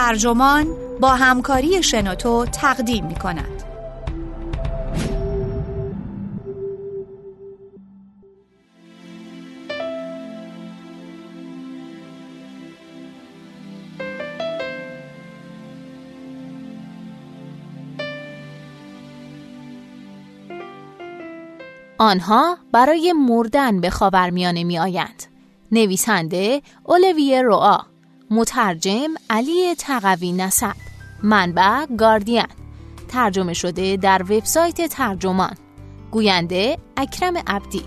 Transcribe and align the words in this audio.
ترجمان 0.00 0.66
با 1.00 1.08
همکاری 1.08 1.82
شنوتو 1.82 2.46
تقدیم 2.46 3.06
می 3.06 3.14
کند. 3.14 3.62
آنها 21.98 22.58
برای 22.72 23.12
مردن 23.12 23.80
به 23.80 23.90
خاورمیانه 23.90 24.64
می 24.64 24.78
آیند. 24.78 25.22
نویسنده 25.72 26.62
اولویه 26.84 27.42
روا 27.42 27.89
مترجم 28.32 29.14
علی 29.30 29.74
تقوی 29.74 30.32
نسب. 30.32 30.74
منبع 31.22 31.86
گاردین. 31.86 32.46
ترجمه 33.08 33.52
شده 33.52 33.96
در 33.96 34.22
وبسایت 34.22 34.86
ترجمان. 34.86 35.56
گوینده 36.10 36.78
اکرم 36.96 37.36
عبدی. 37.46 37.82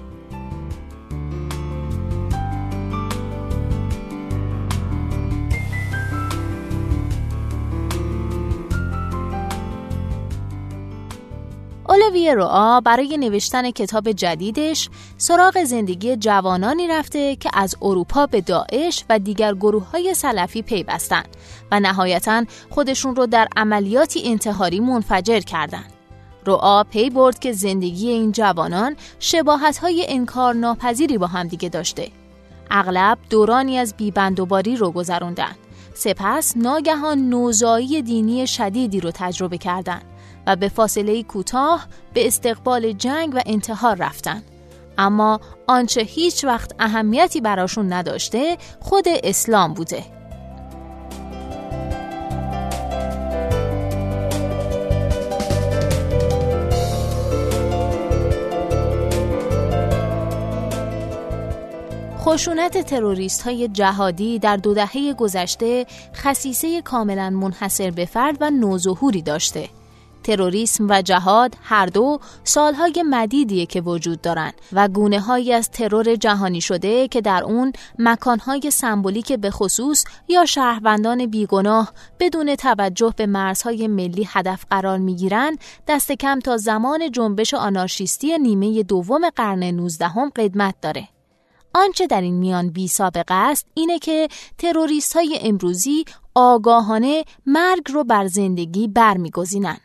اولویه 12.03 12.33
روا 12.33 12.81
برای 12.81 13.17
نوشتن 13.17 13.71
کتاب 13.71 14.11
جدیدش 14.11 14.89
سراغ 15.17 15.63
زندگی 15.63 16.15
جوانانی 16.15 16.87
رفته 16.87 17.35
که 17.35 17.49
از 17.53 17.75
اروپا 17.81 18.25
به 18.25 18.41
داعش 18.41 19.05
و 19.09 19.19
دیگر 19.19 19.53
گروه 19.53 19.91
های 19.91 20.13
سلفی 20.13 20.61
پیوستند 20.61 21.27
و 21.71 21.79
نهایتا 21.79 22.45
خودشون 22.69 23.15
رو 23.15 23.25
در 23.25 23.47
عملیاتی 23.57 24.21
انتحاری 24.25 24.79
منفجر 24.79 25.39
کردند. 25.39 25.93
رعا 26.47 26.83
پی 26.83 27.09
برد 27.09 27.39
که 27.39 27.51
زندگی 27.51 28.09
این 28.09 28.31
جوانان 28.31 28.95
شباهت 29.19 29.77
های 29.77 30.05
انکار 30.09 30.53
ناپذیری 30.53 31.17
با 31.17 31.27
هم 31.27 31.47
دیگه 31.47 31.69
داشته. 31.69 32.11
اغلب 32.71 33.17
دورانی 33.29 33.77
از 33.77 33.93
بیبندوباری 33.97 34.75
رو 34.75 34.91
گذروندن. 34.91 35.55
سپس 35.93 36.57
ناگهان 36.57 37.29
نوزایی 37.29 38.01
دینی 38.01 38.47
شدیدی 38.47 38.99
رو 38.99 39.11
تجربه 39.13 39.57
کردند. 39.57 40.12
و 40.47 40.55
به 40.55 40.69
فاصله 40.69 41.23
کوتاه 41.23 41.87
به 42.13 42.27
استقبال 42.27 42.91
جنگ 42.91 43.35
و 43.35 43.41
انتحار 43.45 43.95
رفتن. 43.95 44.43
اما 44.97 45.39
آنچه 45.67 46.01
هیچ 46.01 46.45
وقت 46.45 46.71
اهمیتی 46.79 47.41
براشون 47.41 47.93
نداشته 47.93 48.57
خود 48.79 49.05
اسلام 49.07 49.73
بوده. 49.73 50.03
خشونت 62.33 62.77
تروریست 62.77 63.41
های 63.41 63.67
جهادی 63.67 64.39
در 64.39 64.57
دو 64.57 64.73
دهه 64.73 65.13
گذشته 65.13 65.85
خصیصه 66.15 66.81
کاملا 66.81 67.29
منحصر 67.29 67.91
به 67.91 68.05
فرد 68.05 68.37
و 68.41 68.49
نوظهوری 68.49 69.21
داشته 69.21 69.69
تروریسم 70.23 70.87
و 70.89 71.01
جهاد 71.01 71.55
هر 71.63 71.85
دو 71.85 72.19
سالهای 72.43 73.03
مدیدیه 73.09 73.65
که 73.65 73.81
وجود 73.81 74.21
دارند 74.21 74.53
و 74.73 74.87
گونه 74.87 75.19
هایی 75.19 75.53
از 75.53 75.69
ترور 75.69 76.15
جهانی 76.15 76.61
شده 76.61 77.07
که 77.07 77.21
در 77.21 77.43
اون 77.43 77.73
مکانهای 77.99 78.71
سمبولیک 78.71 79.33
به 79.33 79.51
خصوص 79.51 80.05
یا 80.27 80.45
شهروندان 80.45 81.25
بیگناه 81.25 81.93
بدون 82.19 82.55
توجه 82.55 83.13
به 83.17 83.25
مرزهای 83.25 83.87
ملی 83.87 84.27
هدف 84.29 84.65
قرار 84.69 84.97
می‌گیرند 84.97 85.57
دست 85.87 86.11
کم 86.11 86.39
تا 86.39 86.57
زمان 86.57 87.11
جنبش 87.11 87.53
آنارشیستی 87.53 88.37
نیمه 88.37 88.83
دوم 88.83 89.29
قرن 89.29 89.63
19 89.63 90.07
هم 90.07 90.31
قدمت 90.35 90.75
داره. 90.81 91.07
آنچه 91.75 92.07
در 92.07 92.21
این 92.21 92.35
میان 92.35 92.69
بی 92.69 92.87
سابقه 92.87 93.33
است 93.33 93.67
اینه 93.73 93.99
که 93.99 94.27
تروریست 94.57 95.15
های 95.15 95.39
امروزی 95.41 96.05
آگاهانه 96.35 97.23
مرگ 97.45 97.91
رو 97.91 98.03
بر 98.03 98.27
زندگی 98.27 98.87
برمیگزینند. 98.87 99.81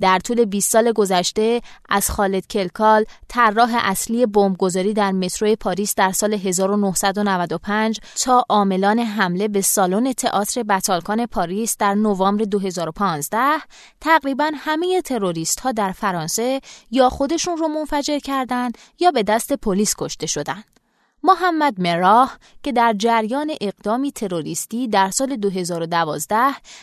در 0.00 0.18
طول 0.18 0.44
20 0.44 0.72
سال 0.72 0.92
گذشته 0.92 1.60
از 1.88 2.10
خالد 2.10 2.46
کلکال 2.46 3.04
طراح 3.28 3.70
اصلی 3.74 4.26
بمبگذاری 4.26 4.94
در 4.94 5.12
مترو 5.12 5.56
پاریس 5.56 5.94
در 5.94 6.12
سال 6.12 6.34
1995 6.34 8.00
تا 8.24 8.44
عاملان 8.48 8.98
حمله 8.98 9.48
به 9.48 9.60
سالن 9.60 10.12
تئاتر 10.12 10.62
باتاکلان 10.62 11.26
پاریس 11.26 11.76
در 11.76 11.94
نوامبر 11.94 12.44
2015 12.44 13.38
تقریبا 14.00 14.50
همه 14.54 15.02
تروریست 15.02 15.60
ها 15.60 15.72
در 15.72 15.92
فرانسه 15.92 16.60
یا 16.90 17.08
خودشون 17.08 17.56
رو 17.56 17.68
منفجر 17.68 18.18
کردند 18.18 18.78
یا 19.00 19.10
به 19.10 19.22
دست 19.22 19.52
پلیس 19.52 19.94
کشته 19.98 20.26
شدند. 20.26 20.64
محمد 21.22 21.80
مراه 21.80 22.38
که 22.62 22.72
در 22.72 22.94
جریان 22.98 23.52
اقدامی 23.60 24.12
تروریستی 24.12 24.88
در 24.88 25.10
سال 25.10 25.36
2012 25.36 26.36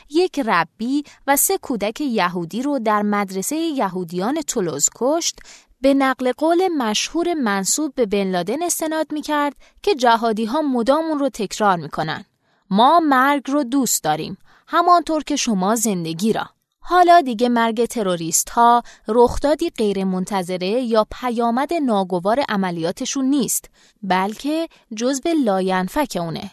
یک 0.09 0.39
ربی 0.39 1.03
و 1.27 1.35
سه 1.35 1.57
کودک 1.57 2.01
یهودی 2.01 2.61
رو 2.61 2.79
در 2.79 3.01
مدرسه 3.01 3.55
یهودیان 3.55 4.41
تولوز 4.41 4.89
کشت 4.95 5.39
به 5.81 5.93
نقل 5.93 6.31
قول 6.31 6.67
مشهور 6.67 7.33
منصوب 7.33 7.95
به 7.95 8.05
بن 8.05 8.31
لادن 8.31 8.63
استناد 8.63 9.11
می 9.11 9.21
کرد 9.21 9.55
که 9.83 9.95
جهادی 9.95 10.45
ها 10.45 10.61
مدام 10.61 11.19
رو 11.19 11.29
تکرار 11.29 11.77
می 11.77 11.89
کنن. 11.89 12.25
ما 12.69 12.99
مرگ 12.99 13.49
رو 13.49 13.63
دوست 13.63 14.03
داریم 14.03 14.37
همانطور 14.67 15.23
که 15.23 15.35
شما 15.35 15.75
زندگی 15.75 16.33
را 16.33 16.49
حالا 16.85 17.21
دیگه 17.21 17.49
مرگ 17.49 17.85
تروریست 17.85 18.49
ها 18.49 18.83
رخدادی 19.07 19.69
غیر 19.69 20.03
منتظره 20.03 20.67
یا 20.67 21.07
پیامد 21.11 21.73
ناگوار 21.73 22.39
عملیاتشون 22.49 23.25
نیست 23.25 23.69
بلکه 24.01 24.67
جزء 24.95 25.33
لاینفک 25.43 26.17
اونه. 26.19 26.51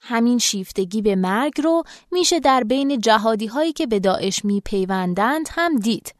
همین 0.00 0.38
شیفتگی 0.38 1.02
به 1.02 1.16
مرگ 1.16 1.60
رو 1.60 1.82
میشه 2.12 2.40
در 2.40 2.64
بین 2.64 3.00
جهادی 3.00 3.46
هایی 3.46 3.72
که 3.72 3.86
به 3.86 4.00
داعش 4.00 4.44
میپیوندند 4.44 5.48
هم 5.50 5.78
دید. 5.78 6.14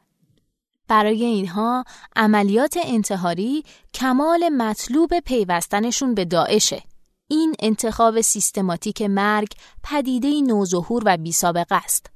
برای 0.87 1.25
اینها 1.25 1.83
عملیات 2.15 2.77
انتحاری 2.83 3.63
کمال 3.93 4.49
مطلوب 4.49 5.19
پیوستنشون 5.19 6.15
به 6.15 6.25
داعشه. 6.25 6.83
این 7.27 7.55
انتخاب 7.59 8.21
سیستماتیک 8.21 9.01
مرگ 9.01 9.53
پدیده 9.83 10.41
نوظهور 10.41 11.03
و 11.05 11.17
بی 11.17 11.31
سابقه 11.31 11.75
است. 11.75 12.14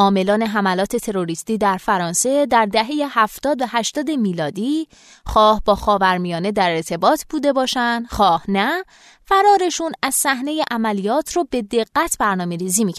عاملان 0.00 0.42
حملات 0.42 0.96
تروریستی 0.96 1.58
در 1.58 1.76
فرانسه 1.76 2.46
در 2.46 2.66
دهه 2.66 2.86
70 3.10 3.62
و 3.62 3.64
80 3.68 4.10
میلادی 4.10 4.88
خواه 5.26 5.62
با 5.64 5.74
خاورمیانه 5.74 6.52
در 6.52 6.70
ارتباط 6.70 7.22
بوده 7.30 7.52
باشند. 7.52 8.06
خواه 8.06 8.44
نه 8.48 8.84
فرارشون 9.24 9.92
از 10.02 10.14
صحنه 10.14 10.62
عملیات 10.70 11.36
رو 11.36 11.46
به 11.50 11.62
دقت 11.62 12.16
برنامه 12.18 12.56
ریزی. 12.56 12.94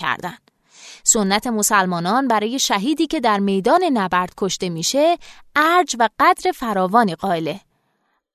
سنت 1.03 1.47
مسلمانان 1.47 2.27
برای 2.27 2.59
شهیدی 2.59 3.07
که 3.07 3.19
در 3.19 3.39
میدان 3.39 3.83
نبرد 3.83 4.33
کشته 4.37 4.69
میشه 4.69 5.17
ارج 5.55 5.95
و 5.99 6.09
قدر 6.19 6.51
فراوانی 6.51 7.15
قائله. 7.15 7.59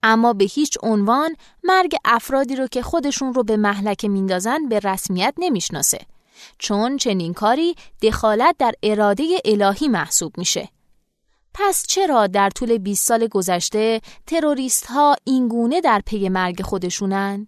اما 0.03 0.33
به 0.33 0.45
هیچ 0.45 0.79
عنوان 0.83 1.37
مرگ 1.65 1.97
افرادی 2.05 2.57
رو 2.57 2.67
که 2.67 2.83
خودشون 2.83 3.35
رو 3.35 3.45
به 3.45 3.57
محلکه 3.57 4.09
میندازن 4.09 4.69
به 4.69 4.79
رسمیت 4.79 5.35
نمی‌شناسه. 5.39 5.99
چون 6.59 6.97
چنین 6.97 7.35
کاری 7.35 7.75
دخالت 8.03 8.57
در 8.59 8.75
اراده 8.83 9.25
الهی 9.45 9.89
محسوب 9.89 10.39
میشه. 10.39 10.69
پس 11.55 11.85
چرا 11.89 12.27
در 12.27 12.51
طول 12.51 12.79
20 12.79 13.07
سال 13.07 13.27
گذشته 13.27 14.01
تروریست 14.27 14.87
ها 14.87 15.17
اینگونه 15.25 15.81
در 15.81 16.03
پی 16.07 16.29
مرگ 16.29 16.63
خودشونن؟ 16.63 17.47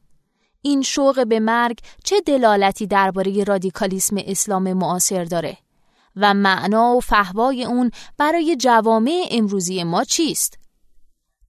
این 0.62 0.82
شوق 0.82 1.26
به 1.26 1.40
مرگ 1.40 1.78
چه 2.04 2.20
دلالتی 2.20 2.86
درباره 2.86 3.44
رادیکالیسم 3.44 4.16
اسلام 4.26 4.72
معاصر 4.72 5.24
داره؟ 5.24 5.56
و 6.16 6.34
معنا 6.34 6.94
و 6.94 7.00
فهوای 7.00 7.64
اون 7.64 7.90
برای 8.18 8.56
جوامع 8.56 9.28
امروزی 9.30 9.84
ما 9.84 10.04
چیست؟ 10.04 10.58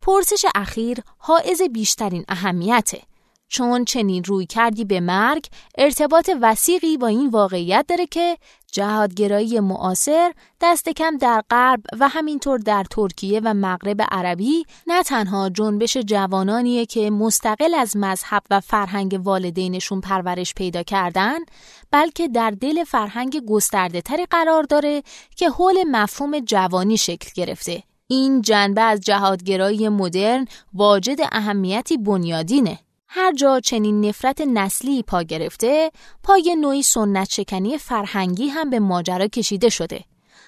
پرسش 0.01 0.45
اخیر 0.55 0.97
حائز 1.17 1.61
بیشترین 1.61 2.25
اهمیته 2.27 3.01
چون 3.49 3.85
چنین 3.85 4.23
روی 4.23 4.45
کردی 4.45 4.85
به 4.85 4.99
مرگ 4.99 5.45
ارتباط 5.77 6.29
وسیقی 6.41 6.97
با 6.97 7.07
این 7.07 7.29
واقعیت 7.29 7.85
داره 7.87 8.05
که 8.05 8.37
جهادگرایی 8.71 9.59
معاصر 9.59 10.33
دست 10.61 10.89
کم 10.89 11.17
در 11.17 11.43
غرب 11.49 11.81
و 11.99 12.07
همینطور 12.07 12.59
در 12.59 12.83
ترکیه 12.83 13.41
و 13.43 13.53
مغرب 13.53 14.01
عربی 14.11 14.65
نه 14.87 15.03
تنها 15.03 15.49
جنبش 15.49 15.97
جوانانیه 15.97 16.85
که 16.85 17.09
مستقل 17.09 17.73
از 17.73 17.97
مذهب 17.97 18.43
و 18.49 18.59
فرهنگ 18.59 19.21
والدینشون 19.23 20.01
پرورش 20.01 20.53
پیدا 20.53 20.83
کردن 20.83 21.39
بلکه 21.91 22.27
در 22.27 22.51
دل 22.51 22.83
فرهنگ 22.83 23.45
گسترده 23.45 24.01
تری 24.01 24.25
قرار 24.25 24.63
داره 24.63 25.03
که 25.35 25.49
حول 25.49 25.83
مفهوم 25.91 26.39
جوانی 26.39 26.97
شکل 26.97 27.29
گرفته. 27.35 27.83
این 28.07 28.41
جنبه 28.41 28.81
از 28.81 29.01
جهادگرایی 29.01 29.89
مدرن 29.89 30.45
واجد 30.73 31.19
اهمیتی 31.31 31.97
بنیادینه. 31.97 32.79
هر 33.11 33.33
جا 33.33 33.59
چنین 33.59 34.05
نفرت 34.05 34.41
نسلی 34.41 35.03
پا 35.03 35.23
گرفته، 35.23 35.91
پای 36.23 36.55
نوعی 36.55 36.83
سنت 36.83 37.29
شکنی 37.29 37.77
فرهنگی 37.77 38.47
هم 38.47 38.69
به 38.69 38.79
ماجرا 38.79 39.27
کشیده 39.27 39.69
شده. 39.69 40.03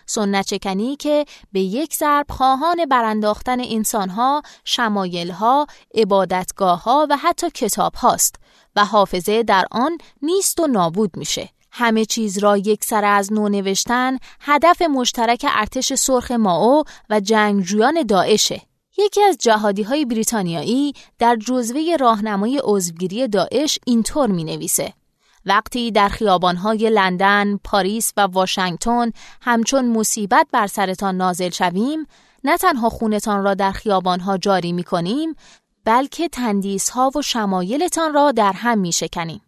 سنت 0.05 0.47
شکنی 0.47 0.95
که 0.95 1.25
به 1.51 1.59
یک 1.59 1.93
ضرب 1.93 2.25
خواهان 2.29 2.85
برانداختن 2.85 3.59
انسانها، 3.59 4.41
شمایلها، 4.65 5.67
عبادتگاهها 5.95 7.07
و 7.09 7.17
حتی 7.17 7.49
کتاب 7.49 7.95
هاست 7.95 8.35
و 8.75 8.85
حافظه 8.85 9.43
در 9.43 9.65
آن 9.71 9.97
نیست 10.21 10.59
و 10.59 10.67
نابود 10.67 11.17
میشه. 11.17 11.49
همه 11.71 12.05
چیز 12.05 12.37
را 12.37 12.57
یک 12.57 12.83
سر 12.83 13.05
از 13.05 13.33
نو 13.33 13.49
نوشتن 13.49 14.17
هدف 14.41 14.81
مشترک 14.81 15.45
ارتش 15.49 15.93
سرخ 15.93 16.31
ماو 16.31 16.83
و 17.09 17.19
جنگجویان 17.19 18.03
داعشه. 18.03 18.61
یکی 18.97 19.23
از 19.23 19.37
جهادی 19.37 19.83
های 19.83 20.05
بریتانیایی 20.05 20.93
در 21.19 21.35
جزوه 21.35 21.97
راهنمای 21.99 22.61
عضوگیری 22.63 23.27
داعش 23.27 23.79
اینطور 23.85 24.29
می 24.29 24.43
نویسه. 24.43 24.93
وقتی 25.45 25.91
در 25.91 26.09
خیابانهای 26.09 26.89
لندن، 26.89 27.57
پاریس 27.63 28.13
و 28.17 28.21
واشنگتن 28.21 29.11
همچون 29.41 29.85
مصیبت 29.85 30.47
بر 30.51 30.67
سرتان 30.67 31.17
نازل 31.17 31.49
شویم، 31.49 32.07
نه 32.43 32.57
تنها 32.57 32.89
خونتان 32.89 33.43
را 33.43 33.53
در 33.53 33.71
خیابانها 33.71 34.37
جاری 34.37 34.71
می 34.71 34.83
کنیم، 34.83 35.35
بلکه 35.85 36.27
تندیسها 36.27 37.11
و 37.15 37.21
شمایلتان 37.21 38.13
را 38.13 38.31
در 38.31 38.53
هم 38.53 38.79
می 38.79 38.91
شکنیم. 38.91 39.41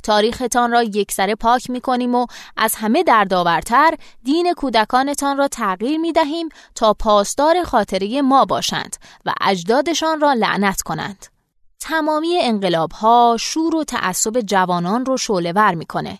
تاریختان 0.00 0.72
را 0.72 0.82
یکسره 0.82 1.34
پاک 1.34 1.70
می 1.70 1.80
کنیم 1.80 2.14
و 2.14 2.26
از 2.56 2.74
همه 2.74 3.02
دردآورتر 3.02 3.94
دین 4.22 4.54
کودکانتان 4.54 5.36
را 5.36 5.48
تغییر 5.48 5.98
می 5.98 6.12
دهیم 6.12 6.48
تا 6.74 6.94
پاسدار 6.94 7.62
خاطره 7.64 8.22
ما 8.22 8.44
باشند 8.44 8.96
و 9.26 9.32
اجدادشان 9.40 10.20
را 10.20 10.32
لعنت 10.32 10.82
کنند. 10.82 11.26
تمامی 11.80 12.38
انقلاب 12.40 12.92
ها 12.92 13.36
شور 13.40 13.76
و 13.76 13.84
تعصب 13.84 14.40
جوانان 14.40 15.06
رو 15.06 15.16
شعله 15.16 15.74
می‌کنه. 15.74 16.18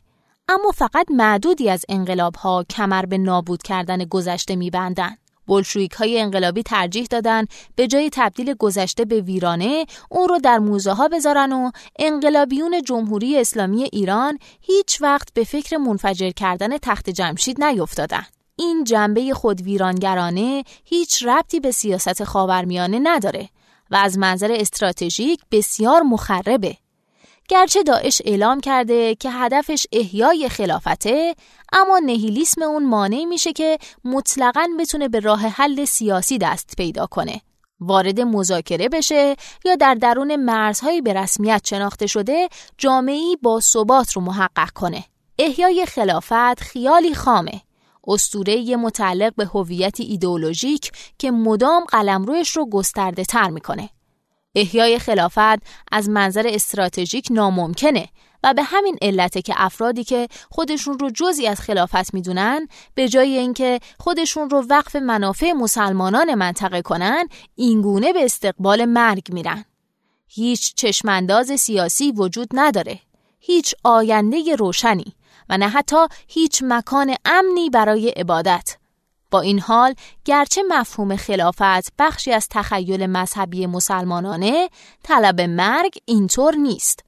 اما 0.48 0.70
فقط 0.70 1.06
معدودی 1.10 1.70
از 1.70 1.84
انقلاب 1.88 2.34
ها 2.36 2.64
کمر 2.70 3.06
به 3.06 3.18
نابود 3.18 3.62
کردن 3.62 4.04
گذشته 4.04 4.56
میبندن. 4.56 5.16
بلشویک 5.50 5.92
های 5.92 6.20
انقلابی 6.20 6.62
ترجیح 6.62 7.06
دادن 7.10 7.44
به 7.76 7.86
جای 7.86 8.10
تبدیل 8.12 8.54
گذشته 8.54 9.04
به 9.04 9.20
ویرانه 9.20 9.86
اون 10.10 10.28
رو 10.28 10.38
در 10.38 10.58
موزه 10.58 10.92
ها 10.92 11.08
بذارن 11.08 11.52
و 11.52 11.70
انقلابیون 11.98 12.82
جمهوری 12.82 13.38
اسلامی 13.38 13.82
ایران 13.84 14.38
هیچ 14.60 15.02
وقت 15.02 15.28
به 15.34 15.44
فکر 15.44 15.76
منفجر 15.76 16.30
کردن 16.30 16.78
تخت 16.78 17.10
جمشید 17.10 17.64
نیفتادن. 17.64 18.22
این 18.56 18.84
جنبه 18.84 19.34
خود 19.34 19.60
ویرانگرانه 19.60 20.64
هیچ 20.84 21.22
ربطی 21.22 21.60
به 21.60 21.70
سیاست 21.70 22.24
خاورمیانه 22.24 23.00
نداره 23.02 23.48
و 23.90 23.96
از 23.96 24.18
منظر 24.18 24.52
استراتژیک 24.52 25.40
بسیار 25.50 26.02
مخربه. 26.02 26.76
گرچه 27.50 27.82
داعش 27.82 28.22
اعلام 28.24 28.60
کرده 28.60 29.14
که 29.14 29.30
هدفش 29.30 29.86
احیای 29.92 30.48
خلافته 30.48 31.34
اما 31.72 31.98
نهیلیسم 31.98 32.62
اون 32.62 32.86
مانع 32.86 33.24
میشه 33.24 33.52
که 33.52 33.78
مطلقاً 34.04 34.66
بتونه 34.78 35.08
به 35.08 35.20
راه 35.20 35.40
حل 35.40 35.84
سیاسی 35.84 36.38
دست 36.38 36.74
پیدا 36.76 37.06
کنه. 37.06 37.40
وارد 37.80 38.20
مذاکره 38.20 38.88
بشه 38.88 39.36
یا 39.64 39.76
در 39.76 39.94
درون 39.94 40.36
مرزهایی 40.36 41.00
به 41.00 41.12
رسمیت 41.12 41.62
شناخته 41.64 42.06
شده 42.06 42.48
جامعی 42.78 43.36
با 43.42 43.60
ثبات 43.60 44.12
رو 44.12 44.22
محقق 44.22 44.70
کنه. 44.70 45.04
احیای 45.38 45.86
خلافت 45.86 46.60
خیالی 46.60 47.14
خامه. 47.14 47.60
اسطوره 48.06 48.76
متعلق 48.76 49.34
به 49.34 49.44
هویتی 49.44 50.02
ایدئولوژیک 50.02 50.92
که 51.18 51.30
مدام 51.30 51.84
قلمروش 51.84 52.56
رو 52.56 52.70
گسترده 52.70 53.24
تر 53.24 53.50
می‌کنه. 53.50 53.90
احیای 54.54 54.98
خلافت 54.98 55.62
از 55.92 56.08
منظر 56.08 56.46
استراتژیک 56.46 57.28
ناممکنه 57.30 58.08
و 58.44 58.54
به 58.54 58.62
همین 58.62 58.98
علته 59.02 59.42
که 59.42 59.54
افرادی 59.56 60.04
که 60.04 60.28
خودشون 60.50 60.98
رو 60.98 61.10
جزی 61.10 61.46
از 61.46 61.60
خلافت 61.60 62.14
می‌دونن 62.14 62.68
به 62.94 63.08
جای 63.08 63.38
اینکه 63.38 63.80
خودشون 63.98 64.50
رو 64.50 64.66
وقف 64.70 64.96
منافع 64.96 65.52
مسلمانان 65.52 66.34
منطقه 66.34 66.82
کنن 66.82 67.28
اینگونه 67.54 68.12
به 68.12 68.24
استقبال 68.24 68.84
مرگ 68.84 69.32
میرن. 69.32 69.64
هیچ 70.26 70.74
چشمانداز 70.74 71.46
سیاسی 71.60 72.12
وجود 72.12 72.48
نداره. 72.52 72.98
هیچ 73.40 73.74
آینده 73.84 74.56
روشنی 74.56 75.14
و 75.48 75.58
نه 75.58 75.68
حتی 75.68 76.06
هیچ 76.28 76.62
مکان 76.66 77.14
امنی 77.24 77.70
برای 77.70 78.08
عبادت. 78.08 78.79
با 79.30 79.40
این 79.40 79.60
حال 79.60 79.94
گرچه 80.24 80.62
مفهوم 80.68 81.16
خلافت 81.16 81.92
بخشی 81.98 82.32
از 82.32 82.48
تخیل 82.50 83.06
مذهبی 83.06 83.66
مسلمانانه 83.66 84.68
طلب 85.02 85.40
مرگ 85.40 85.98
اینطور 86.04 86.54
نیست. 86.54 87.04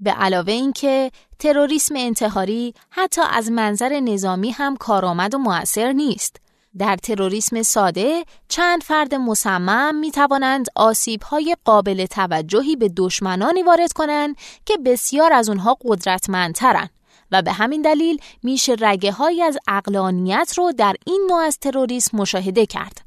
به 0.00 0.10
علاوه 0.10 0.52
اینکه 0.52 1.10
تروریسم 1.38 1.94
انتحاری 1.96 2.74
حتی 2.90 3.20
از 3.30 3.50
منظر 3.50 4.00
نظامی 4.00 4.50
هم 4.50 4.76
کارآمد 4.76 5.34
و 5.34 5.38
موثر 5.38 5.92
نیست. 5.92 6.36
در 6.78 6.96
تروریسم 6.96 7.62
ساده 7.62 8.24
چند 8.48 8.82
فرد 8.82 9.14
مصمم 9.14 9.94
می 9.94 10.10
توانند 10.10 10.66
آسیب 10.76 11.22
های 11.22 11.56
قابل 11.64 12.06
توجهی 12.06 12.76
به 12.76 12.88
دشمنانی 12.96 13.62
وارد 13.62 13.92
کنند 13.92 14.36
که 14.66 14.76
بسیار 14.76 15.32
از 15.32 15.48
اونها 15.48 15.76
قدرتمندترند. 15.84 16.90
و 17.32 17.42
به 17.42 17.52
همین 17.52 17.82
دلیل 17.82 18.18
میشه 18.42 18.76
رگه 18.80 19.12
های 19.12 19.42
از 19.42 19.58
اقلانیت 19.68 20.54
رو 20.56 20.72
در 20.72 20.96
این 21.06 21.26
نوع 21.30 21.40
از 21.40 21.58
تروریسم 21.58 22.16
مشاهده 22.16 22.66
کرد. 22.66 23.00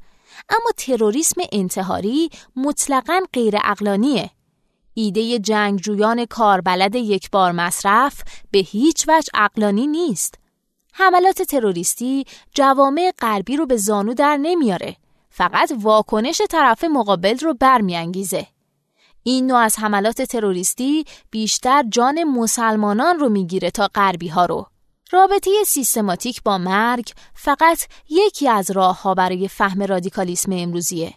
اما 0.48 0.70
تروریسم 0.76 1.40
انتحاری 1.52 2.30
مطلقا 2.56 3.20
غیر 3.32 3.54
اقلانیه. 3.64 4.30
ایده 4.94 5.38
جنگجویان 5.38 6.24
کاربلد 6.24 6.94
یک 6.94 7.30
بار 7.30 7.52
مصرف 7.52 8.22
به 8.50 8.58
هیچ 8.58 9.08
وجه 9.08 9.30
اقلانی 9.34 9.86
نیست. 9.86 10.34
حملات 10.92 11.42
تروریستی 11.42 12.24
جوامع 12.54 13.12
غربی 13.18 13.56
رو 13.56 13.66
به 13.66 13.76
زانو 13.76 14.14
در 14.14 14.36
نمیاره. 14.36 14.96
فقط 15.30 15.72
واکنش 15.80 16.42
طرف 16.50 16.84
مقابل 16.84 17.38
رو 17.38 17.54
برمیانگیزه. 17.54 18.46
این 19.28 19.46
نوع 19.46 19.58
از 19.58 19.78
حملات 19.78 20.22
تروریستی 20.22 21.04
بیشتر 21.30 21.84
جان 21.88 22.24
مسلمانان 22.24 23.18
رو 23.18 23.28
می‌گیره 23.28 23.70
تا 23.70 23.88
غربی 23.94 24.28
ها 24.28 24.46
رو. 24.46 24.66
رابطه 25.12 25.50
سیستماتیک 25.66 26.42
با 26.42 26.58
مرگ 26.58 27.12
فقط 27.34 27.78
یکی 28.08 28.48
از 28.48 28.70
راه 28.70 29.02
ها 29.02 29.14
برای 29.14 29.48
فهم 29.48 29.82
رادیکالیسم 29.82 30.52
امروزیه. 30.52 31.14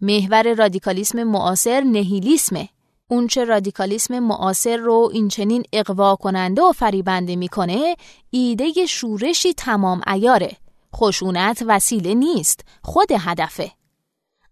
محور 0.00 0.54
رادیکالیسم 0.54 1.22
معاصر 1.22 1.80
نهیلیسمه. 1.80 2.68
اونچه 3.08 3.44
رادیکالیسم 3.44 4.18
معاصر 4.18 4.76
رو 4.76 5.10
این 5.12 5.28
چنین 5.28 5.62
اقوا 5.72 6.16
کننده 6.16 6.62
و 6.62 6.72
فریبنده 6.72 7.36
می‌کنه 7.36 7.96
ایده 8.30 8.86
شورشی 8.86 9.54
تمام 9.54 10.00
ایاره. 10.06 10.56
خشونت 10.96 11.62
وسیله 11.66 12.14
نیست، 12.14 12.60
خود 12.82 13.08
هدفه. 13.12 13.72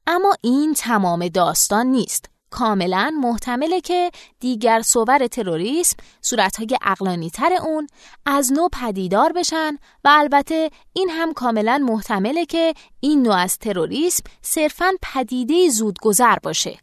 اما 0.07 0.35
این 0.43 0.75
تمام 0.75 1.29
داستان 1.29 1.87
نیست. 1.87 2.36
کاملا 2.51 3.13
محتمله 3.21 3.81
که 3.81 4.11
دیگر 4.41 4.83
صور 4.85 5.27
تروریسم 5.27 5.97
صورتهای 6.21 6.79
اقلانی 6.83 7.31
تر 7.31 7.53
اون 7.53 7.87
از 8.27 8.53
نوع 8.53 8.69
پدیدار 8.73 9.33
بشن 9.33 9.79
و 10.05 10.09
البته 10.13 10.71
این 10.93 11.11
هم 11.11 11.33
کاملا 11.33 11.79
محتمله 11.79 12.47
که 12.47 12.75
این 13.01 13.23
نوع 13.23 13.37
از 13.37 13.59
تروریسم 13.59 14.25
صرفا 14.43 14.91
پدیده 15.03 15.69
زودگذر 15.69 16.37
باشه. 16.43 16.79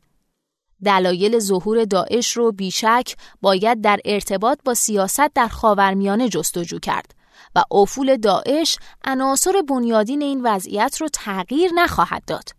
دلایل 0.86 1.40
ظهور 1.40 1.86
داعش 1.86 2.38
رو 2.38 2.52
بیشک 2.52 3.16
باید 3.42 3.82
در 3.82 4.00
ارتباط 4.06 4.60
با 4.66 4.74
سیاست 4.74 5.34
در 5.36 5.48
خاورمیانه 5.48 6.30
جستجو 6.30 6.80
کرد 6.80 7.16
و 7.56 7.64
افول 7.72 8.18
داعش 8.18 8.78
عناصر 9.06 9.62
بنیادین 9.70 10.22
این 10.22 10.42
وضعیت 10.44 10.98
رو 11.02 11.08
تغییر 11.14 11.72
نخواهد 11.76 12.24
داد. 12.28 12.50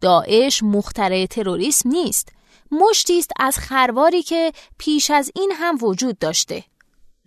داعش 0.00 0.62
مخترع 0.62 1.26
تروریسم 1.26 1.88
نیست 1.88 2.37
مشتی 2.70 3.18
است 3.18 3.30
از 3.40 3.58
خرواری 3.58 4.22
که 4.22 4.52
پیش 4.78 5.10
از 5.10 5.30
این 5.34 5.52
هم 5.54 5.78
وجود 5.82 6.18
داشته. 6.18 6.64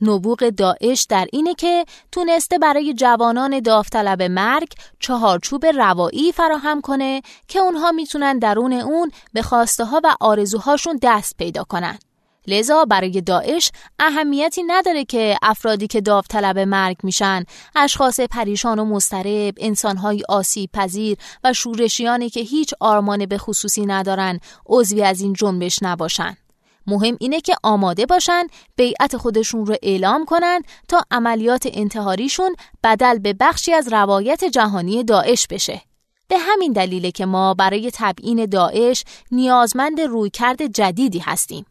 نبوغ 0.02 0.50
داعش 0.50 1.04
در 1.10 1.28
اینه 1.34 1.54
که 1.54 1.86
تونسته 2.12 2.58
برای 2.58 2.94
جوانان 2.94 3.60
داوطلب 3.60 4.22
مرگ 4.22 4.74
چهارچوب 5.00 5.66
روایی 5.66 6.32
فراهم 6.32 6.82
کنه 6.82 7.22
که 7.48 7.60
اونها 7.60 7.92
می‌تونن 7.92 8.40
درون 8.40 8.74
اون 8.74 9.12
به 9.34 9.42
خواسته 9.42 9.86
ها 9.86 10.02
و 10.04 10.16
آرزوهاشون 10.20 11.00
دست 11.02 11.38
پیدا 11.38 11.64
کنن. 11.64 12.00
لذا 12.48 12.86
برای 12.86 13.22
داعش 13.22 13.72
اهمیتی 14.00 14.64
نداره 14.64 15.06
که 15.06 15.38
افرادی 15.42 15.88
که 15.88 16.02
داوطلب 16.02 16.60
مرگ 16.60 16.98
میشن 17.04 17.44
اشخاص 17.76 18.20
پریشان 18.20 18.80
و 18.80 18.86
مضطرب 18.86 19.54
انسانهای 19.58 20.24
آسیب 20.30 20.70
پذیر 20.74 21.18
و 21.44 21.54
شورشیانی 21.54 22.30
که 22.30 22.40
هیچ 22.40 22.74
آرمان 22.80 23.26
به 23.26 23.38
خصوصی 23.38 23.86
ندارن 23.86 24.40
عضوی 24.66 25.04
از 25.04 25.22
این 25.22 25.34
جنبش 25.34 25.84
نباشن. 25.84 26.38
مهم 26.88 27.18
اینه 27.20 27.42
که 27.42 27.56
آماده 27.64 28.06
باشن 28.06 28.48
بیعت 28.76 29.18
خودشون 29.18 29.66
رو 29.66 29.76
اعلام 29.84 30.26
کنن 30.26 30.62
تا 30.88 31.04
عملیات 31.12 31.68
انتحاریشون 31.74 32.56
بدل 32.84 33.20
به 33.20 33.34
بخشی 33.40 33.74
از 33.74 33.94
روایت 33.94 34.44
جهانی 34.44 35.04
داعش 35.04 35.48
بشه. 35.48 35.82
به 36.28 36.38
همین 36.38 36.74
دلیله 36.74 37.12
که 37.12 37.26
ما 37.26 37.54
برای 37.54 37.92
تبیین 37.94 38.46
داعش 38.46 39.04
نیازمند 39.32 40.02
رویکرد 40.02 40.66
جدیدی 40.66 41.20
هستیم. 41.20 41.66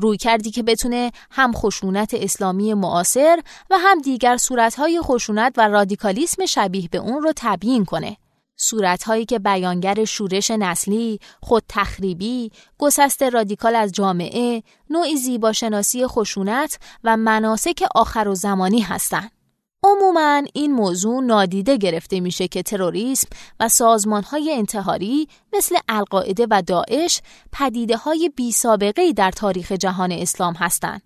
روی 0.00 0.16
کردی 0.16 0.50
که 0.50 0.62
بتونه 0.62 1.12
هم 1.30 1.52
خشونت 1.52 2.14
اسلامی 2.14 2.74
معاصر 2.74 3.38
و 3.70 3.78
هم 3.78 4.00
دیگر 4.00 4.36
صورتهای 4.36 5.00
خشونت 5.00 5.54
و 5.56 5.68
رادیکالیسم 5.68 6.46
شبیه 6.46 6.88
به 6.88 6.98
اون 6.98 7.22
رو 7.22 7.32
تبیین 7.36 7.84
کنه. 7.84 8.16
صورتهایی 8.56 9.24
که 9.24 9.38
بیانگر 9.38 10.04
شورش 10.04 10.50
نسلی، 10.50 11.20
خود 11.42 11.62
تخریبی، 11.68 12.50
گسست 12.78 13.22
رادیکال 13.22 13.76
از 13.76 13.92
جامعه، 13.92 14.62
نوعی 14.90 15.16
زیباشناسی 15.16 16.06
خشونت 16.06 16.78
و 17.04 17.16
مناسک 17.16 17.84
آخر 17.94 18.28
و 18.28 18.34
زمانی 18.34 18.80
هستند. 18.80 19.39
عموما 19.82 20.42
این 20.54 20.72
موضوع 20.72 21.22
نادیده 21.22 21.76
گرفته 21.76 22.20
میشه 22.20 22.48
که 22.48 22.62
تروریسم 22.62 23.28
و 23.60 23.68
سازمان 23.68 24.22
های 24.22 24.52
انتحاری 24.52 25.28
مثل 25.52 25.76
القاعده 25.88 26.46
و 26.50 26.62
داعش 26.66 27.20
پدیده 27.52 27.96
های 27.96 28.30
بی 28.36 28.52
سابقه 28.52 29.12
در 29.12 29.30
تاریخ 29.30 29.72
جهان 29.72 30.12
اسلام 30.12 30.54
هستند 30.54 31.02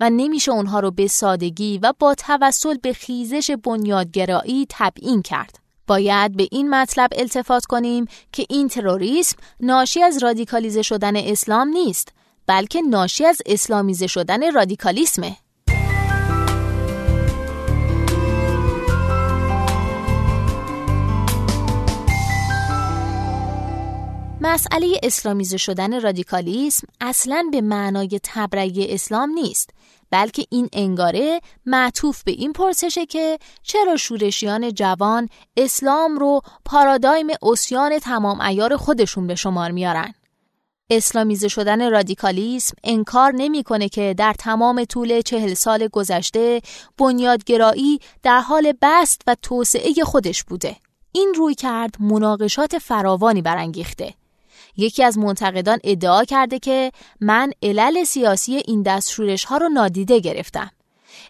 و 0.00 0.10
نمیشه 0.10 0.52
اونها 0.52 0.80
رو 0.80 0.90
به 0.90 1.06
سادگی 1.06 1.78
و 1.78 1.92
با 1.98 2.14
توسل 2.14 2.76
به 2.82 2.92
خیزش 2.92 3.50
بنیادگرایی 3.50 4.66
تبیین 4.70 5.22
کرد. 5.22 5.58
باید 5.86 6.36
به 6.36 6.48
این 6.50 6.70
مطلب 6.70 7.10
التفات 7.16 7.64
کنیم 7.64 8.06
که 8.32 8.46
این 8.48 8.68
تروریسم 8.68 9.36
ناشی 9.60 10.02
از 10.02 10.22
رادیکالیزه 10.22 10.82
شدن 10.82 11.16
اسلام 11.16 11.68
نیست 11.68 12.12
بلکه 12.46 12.82
ناشی 12.82 13.24
از 13.24 13.42
اسلامیزه 13.46 14.06
شدن 14.06 14.52
رادیکالیسمه. 14.52 15.36
مسئله 24.56 25.00
اسلامیزه 25.02 25.56
شدن 25.56 26.00
رادیکالیسم 26.00 26.86
اصلا 27.00 27.48
به 27.52 27.60
معنای 27.60 28.20
تبرئه 28.22 28.72
اسلام 28.94 29.30
نیست 29.30 29.70
بلکه 30.10 30.44
این 30.50 30.68
انگاره 30.72 31.40
معطوف 31.66 32.22
به 32.22 32.30
این 32.32 32.52
پرسشه 32.52 33.06
که 33.06 33.38
چرا 33.62 33.96
شورشیان 33.96 34.72
جوان 34.72 35.28
اسلام 35.56 36.18
رو 36.18 36.40
پارادایم 36.64 37.26
اسیان 37.42 37.98
تمام 37.98 38.40
ایار 38.40 38.76
خودشون 38.76 39.26
به 39.26 39.34
شمار 39.34 39.70
میارن 39.70 40.14
اسلامیزه 40.90 41.48
شدن 41.48 41.90
رادیکالیسم 41.90 42.74
انکار 42.84 43.32
نمی‌کنه 43.32 43.88
که 43.88 44.14
در 44.18 44.34
تمام 44.38 44.84
طول 44.84 45.20
چهل 45.20 45.54
سال 45.54 45.88
گذشته 45.88 46.62
بنیادگرایی 46.98 48.00
در 48.22 48.40
حال 48.40 48.72
بست 48.82 49.22
و 49.26 49.36
توسعه 49.42 49.92
خودش 50.04 50.44
بوده. 50.44 50.76
این 51.12 51.34
روی 51.36 51.54
کرد 51.54 51.94
مناقشات 52.00 52.78
فراوانی 52.78 53.42
برانگیخته. 53.42 54.14
یکی 54.76 55.04
از 55.04 55.18
منتقدان 55.18 55.78
ادعا 55.84 56.24
کرده 56.24 56.58
که 56.58 56.92
من 57.20 57.52
علل 57.62 58.04
سیاسی 58.04 58.62
این 58.66 58.82
دستشورش 58.82 59.44
ها 59.44 59.56
رو 59.56 59.68
نادیده 59.68 60.20
گرفتم. 60.20 60.70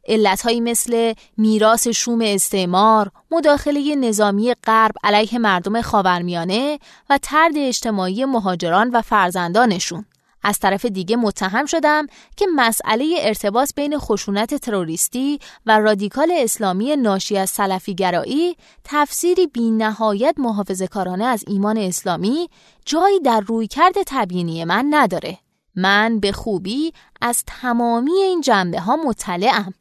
علتهایی 0.09 0.61
مثل 0.61 1.15
میراث 1.37 1.89
شوم 1.89 2.21
استعمار، 2.23 3.11
مداخله 3.31 3.95
نظامی 3.95 4.55
غرب 4.55 4.95
علیه 5.05 5.39
مردم 5.39 5.81
خاورمیانه 5.81 6.79
و 7.11 7.19
ترد 7.19 7.53
اجتماعی 7.57 8.25
مهاجران 8.25 8.91
و 8.91 9.03
فرزندانشون. 9.03 10.05
از 10.47 10.59
طرف 10.59 10.85
دیگه 10.85 11.17
متهم 11.17 11.67
شدم 11.67 12.07
که 12.37 12.47
مسئله 12.57 13.15
ارتباط 13.19 13.71
بین 13.77 13.99
خشونت 13.99 14.55
تروریستی 14.55 15.39
و 15.67 15.79
رادیکال 15.79 16.33
اسلامی 16.37 16.97
ناشی 16.97 17.39
از 17.39 17.51
سلفی 17.51 17.95
گرایی 17.95 18.57
تفسیری 18.85 19.47
بی 19.47 19.71
نهایت 19.71 20.35
محافظه 20.39 20.87
کارانه 20.87 21.25
از 21.25 21.45
ایمان 21.47 21.79
اسلامی 21.79 22.49
جایی 22.85 23.21
در 23.21 23.41
رویکرد 23.41 23.95
تبیینی 24.07 24.65
من 24.65 24.87
نداره. 24.91 25.39
من 25.75 26.21
به 26.21 26.33
خوبی 26.33 26.93
از 27.21 27.45
تمامی 27.47 28.13
این 28.13 28.41
جنبه 28.41 28.81
ها 28.81 28.97
مطلعم. 28.97 29.75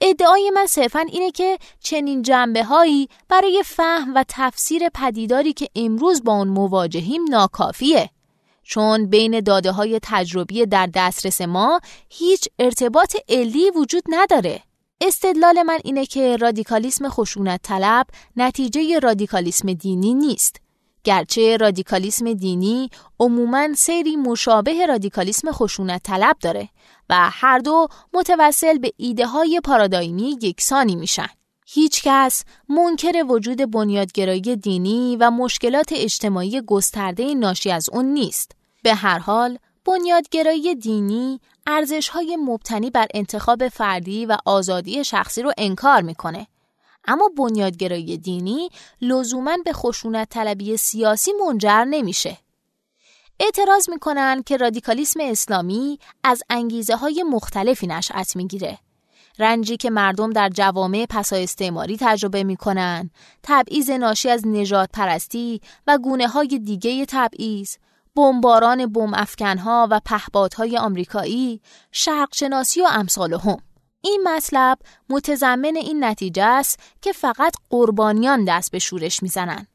ادعای 0.00 0.50
من 0.54 0.66
صرفا 0.66 1.00
اینه 1.00 1.30
که 1.30 1.58
چنین 1.80 2.22
جنبه 2.22 2.64
هایی 2.64 3.08
برای 3.28 3.62
فهم 3.66 4.14
و 4.14 4.24
تفسیر 4.28 4.88
پدیداری 4.88 5.52
که 5.52 5.68
امروز 5.76 6.24
با 6.24 6.32
اون 6.32 6.48
مواجهیم 6.48 7.24
ناکافیه. 7.30 8.10
چون 8.64 9.06
بین 9.06 9.40
داده 9.40 9.72
های 9.72 10.00
تجربی 10.02 10.66
در 10.66 10.88
دسترس 10.94 11.40
ما 11.40 11.80
هیچ 12.10 12.48
ارتباط 12.58 13.16
علی 13.28 13.70
وجود 13.70 14.02
نداره. 14.08 14.60
استدلال 15.00 15.62
من 15.62 15.78
اینه 15.84 16.06
که 16.06 16.36
رادیکالیسم 16.36 17.08
خشونت 17.08 17.60
طلب 17.62 18.06
نتیجه 18.36 18.98
رادیکالیسم 18.98 19.72
دینی 19.72 20.14
نیست. 20.14 20.56
گرچه 21.04 21.56
رادیکالیسم 21.56 22.32
دینی 22.32 22.90
عموماً 23.20 23.68
سری 23.76 24.16
مشابه 24.16 24.86
رادیکالیسم 24.86 25.52
خشونت 25.52 26.02
طلب 26.02 26.36
داره 26.40 26.68
و 27.10 27.30
هر 27.32 27.58
دو 27.58 27.88
متوسل 28.14 28.78
به 28.78 28.92
ایده 28.96 29.26
های 29.26 29.60
پارادایمی 29.64 30.38
یکسانی 30.42 30.96
میشن. 30.96 31.28
هیچ 31.64 32.02
کس 32.04 32.44
منکر 32.68 33.24
وجود 33.28 33.70
بنیادگرایی 33.70 34.56
دینی 34.56 35.16
و 35.20 35.30
مشکلات 35.30 35.92
اجتماعی 35.92 36.60
گسترده 36.60 37.34
ناشی 37.34 37.70
از 37.70 37.88
اون 37.90 38.04
نیست. 38.04 38.52
به 38.82 38.94
هر 38.94 39.18
حال، 39.18 39.58
بنیادگرایی 39.84 40.74
دینی 40.74 41.40
ارزش‌های 41.66 42.36
مبتنی 42.36 42.90
بر 42.90 43.06
انتخاب 43.14 43.68
فردی 43.68 44.26
و 44.26 44.36
آزادی 44.44 45.04
شخصی 45.04 45.42
رو 45.42 45.52
انکار 45.58 46.02
می‌کنه. 46.02 46.46
اما 47.04 47.30
بنیادگرایی 47.38 48.18
دینی 48.18 48.68
لزوما 49.00 49.56
به 49.64 49.72
خشونت 49.72 50.28
طلبی 50.28 50.76
سیاسی 50.76 51.32
منجر 51.46 51.84
نمیشه. 51.84 52.38
اعتراض 53.40 53.90
می‌کنن 53.90 54.42
که 54.46 54.56
رادیکالیسم 54.56 55.20
اسلامی 55.22 55.98
از 56.24 56.42
انگیزه 56.50 56.96
های 56.96 57.22
مختلفی 57.22 57.86
نشأت 57.86 58.36
می‌گیره 58.36 58.78
رنجی 59.38 59.76
که 59.76 59.90
مردم 59.90 60.30
در 60.30 60.48
جوامع 60.48 61.06
پسا 61.10 61.36
استعماری 61.36 61.96
تجربه 62.00 62.44
می 62.44 62.56
کنن، 62.56 63.10
تبعیض 63.42 63.90
ناشی 63.90 64.30
از 64.30 64.46
نجات 64.46 64.90
پرستی 64.92 65.60
و 65.86 65.98
گونه 65.98 66.28
های 66.28 66.58
دیگه 66.58 67.06
تبعیض، 67.08 67.76
بمباران 68.16 68.86
بم 68.86 69.14
افکنها 69.14 69.88
و 69.90 70.00
پهپادهای 70.04 70.78
آمریکایی، 70.78 71.60
شرقشناسی 71.92 72.82
و 72.82 72.86
امثال 72.90 73.34
هم. 73.34 73.56
این 74.00 74.28
مطلب 74.28 74.78
متضمن 75.08 75.76
این 75.76 76.04
نتیجه 76.04 76.44
است 76.44 76.80
که 77.02 77.12
فقط 77.12 77.54
قربانیان 77.70 78.44
دست 78.44 78.70
به 78.70 78.78
شورش 78.78 79.22
می‌زنند. 79.22 79.68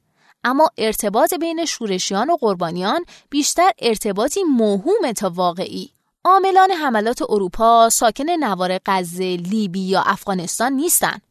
اما 0.43 0.69
ارتباط 0.77 1.33
بین 1.33 1.65
شورشیان 1.65 2.29
و 2.29 2.37
قربانیان 2.37 3.05
بیشتر 3.29 3.71
ارتباطی 3.79 4.43
موهوم 4.43 5.11
تا 5.11 5.29
واقعی. 5.29 5.91
عاملان 6.25 6.71
حملات 6.71 7.21
اروپا 7.21 7.89
ساکن 7.89 8.29
نوار 8.29 8.79
غزه، 8.85 9.35
لیبی 9.35 9.79
یا 9.79 10.01
افغانستان 10.01 10.73
نیستند. 10.73 11.21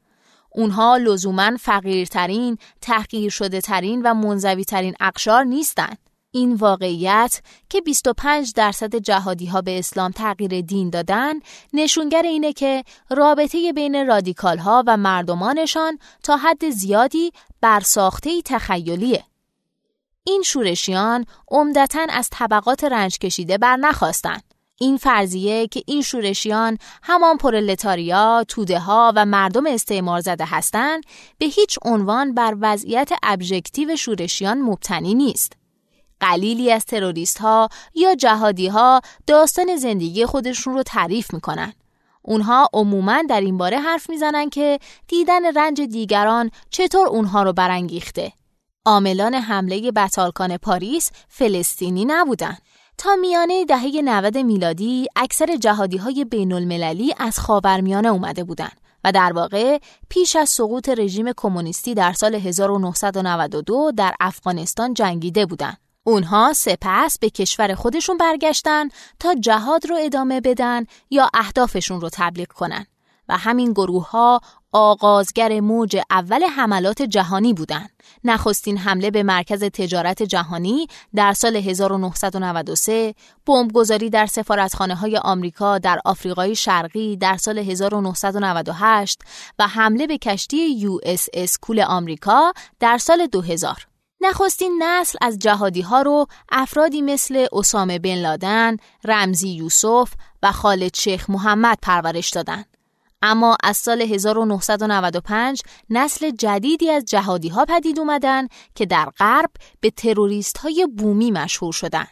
اونها 0.51 0.97
لزوما 0.97 1.57
فقیرترین، 1.61 2.59
تحقیر 2.81 3.31
شده 3.31 3.61
ترین 3.61 4.03
و 4.03 4.15
منزوی 4.15 4.65
ترین 4.65 4.95
اقشار 5.01 5.45
نیستند. 5.45 5.99
این 6.31 6.55
واقعیت 6.55 7.41
که 7.69 7.81
25 7.81 8.53
درصد 8.53 8.97
جهادی 8.97 9.47
ها 9.47 9.61
به 9.61 9.79
اسلام 9.79 10.11
تغییر 10.11 10.61
دین 10.61 10.91
دادن 10.91 11.35
نشونگر 11.73 12.23
اینه 12.23 12.53
که 12.53 12.85
رابطه 13.11 13.73
بین 13.73 14.07
رادیکال 14.07 14.59
ها 14.59 14.85
و 14.87 14.97
مردمانشان 14.97 15.99
تا 16.23 16.37
حد 16.37 16.71
زیادی 16.71 17.33
برساخته 17.61 18.43
تخیلیه. 18.45 19.25
این 20.25 20.43
شورشیان 20.43 21.25
عمدتا 21.51 22.07
از 22.11 22.29
طبقات 22.33 22.85
رنج 22.85 23.19
کشیده 23.19 23.59
بر 23.59 23.77
نخواستند. 23.77 24.48
این 24.81 24.97
فرضیه 24.97 25.67
که 25.67 25.83
این 25.87 26.03
شورشیان 26.03 26.79
همان 27.03 27.37
پرولتاریا، 27.37 28.45
توده 28.49 28.79
ها 28.79 29.13
و 29.17 29.27
مردم 29.27 29.67
استعمار 29.67 30.21
زده 30.21 30.45
هستند 30.45 31.05
به 31.39 31.47
هیچ 31.47 31.79
عنوان 31.85 32.35
بر 32.35 32.57
وضعیت 32.61 33.11
ابژکتیو 33.23 33.97
شورشیان 33.97 34.59
مبتنی 34.59 35.15
نیست. 35.15 35.53
قلیلی 36.21 36.73
از 36.73 36.85
تروریست 36.85 37.39
ها 37.39 37.69
یا 37.95 38.15
جهادی 38.15 38.69
ها 38.69 39.01
داستان 39.27 39.77
زندگی 39.77 40.27
خودشون 40.27 40.75
رو 40.75 40.83
تعریف 40.83 41.35
می‌کنن. 41.35 41.73
اونها 42.23 42.69
عموما 42.73 43.23
در 43.29 43.41
این 43.41 43.59
باره 43.59 43.79
حرف 43.81 44.11
می‌زنن 44.11 44.51
که 44.51 44.79
دیدن 45.09 45.53
رنج 45.57 45.81
دیگران 45.81 46.51
چطور 46.71 47.07
اونها 47.07 47.43
رو 47.43 47.53
برانگیخته. 47.53 48.33
عاملان 48.85 49.35
حمله 49.35 49.93
بطالکان 49.93 50.57
پاریس 50.57 51.11
فلسطینی 51.29 52.05
نبودند. 52.05 52.63
تا 52.99 53.17
میانه 53.17 53.65
دهه 53.65 54.01
90 54.05 54.39
میلادی 54.39 55.07
اکثر 55.17 55.57
جهادی 55.57 55.97
های 55.97 56.25
بین 56.25 56.53
المللی 56.53 57.15
از 57.19 57.39
خاورمیانه 57.39 58.09
اومده 58.09 58.45
بودند 58.45 58.81
و 59.05 59.13
در 59.13 59.33
واقع 59.33 59.79
پیش 60.09 60.37
از 60.37 60.49
سقوط 60.49 60.89
رژیم 60.89 61.33
کمونیستی 61.37 61.95
در 61.95 62.13
سال 62.13 62.35
1992 62.35 63.93
در 63.97 64.15
افغانستان 64.21 64.95
جنگیده 64.95 65.47
بودند. 65.47 65.79
اونها 66.05 66.53
سپس 66.53 67.19
به 67.19 67.31
کشور 67.31 67.75
خودشون 67.75 68.17
برگشتن 68.17 68.89
تا 69.21 69.35
جهاد 69.35 69.87
رو 69.87 69.97
ادامه 70.01 70.41
بدن 70.41 70.85
یا 71.11 71.31
اهدافشون 71.35 72.01
رو 72.01 72.09
تبلیغ 72.13 72.49
کنن 72.49 72.87
و 73.29 73.37
همین 73.37 73.73
گروه 73.73 74.11
ها 74.11 74.41
آغازگر 74.73 75.61
موج 75.61 75.97
اول 76.11 76.43
حملات 76.45 77.03
جهانی 77.03 77.55
بودند. 77.55 77.91
نخستین 78.25 78.79
حمله 78.79 79.11
به 79.11 79.23
مرکز 79.23 79.65
تجارت 79.65 80.23
جهانی 80.23 80.87
در 81.15 81.33
سال 81.33 81.57
1993 81.57 83.15
بمبگذاری 83.47 84.11
در 84.11 84.27
سفارتخانه 84.27 84.95
های 84.95 85.17
آمریکا 85.17 85.79
در 85.79 86.01
آفریقای 86.05 86.55
شرقی 86.55 87.17
در 87.17 87.37
سال 87.37 87.59
1998 87.59 89.21
و 89.59 89.67
حمله 89.67 90.07
به 90.07 90.19
کشتی 90.19 90.71
USS 90.71 91.59
Cole 91.59 91.81
آمریکا 91.81 92.53
در 92.81 92.99
سال 92.99 93.27
2000 93.27 93.87
نخستین 94.21 94.83
نسل 94.83 95.19
از 95.23 95.39
جهادی 95.39 95.81
ها 95.81 96.03
رو 96.03 96.27
افرادی 96.49 97.03
مثل 97.03 97.47
اسامه 97.53 97.99
بن 97.99 98.15
لادن، 98.15 98.77
رمزی 99.05 99.49
یوسف 99.49 100.13
و 100.43 100.53
خالد 100.53 100.97
شیخ 100.97 101.31
محمد 101.31 101.79
پرورش 101.83 102.31
دادند. 102.31 102.78
اما 103.23 103.57
از 103.65 103.77
سال 103.77 104.03
1995 104.03 105.63
نسل 105.91 106.31
جدیدی 106.31 106.91
از 106.91 107.05
جهادی 107.05 107.49
ها 107.49 107.65
پدید 107.65 107.99
اومدن 107.99 108.49
که 108.75 108.87
در 108.87 109.05
غرب 109.19 109.51
به 109.81 109.91
تروریست 109.91 110.59
های 110.59 110.89
بومی 110.97 111.31
مشهور 111.31 111.73
شدن. 111.73 112.07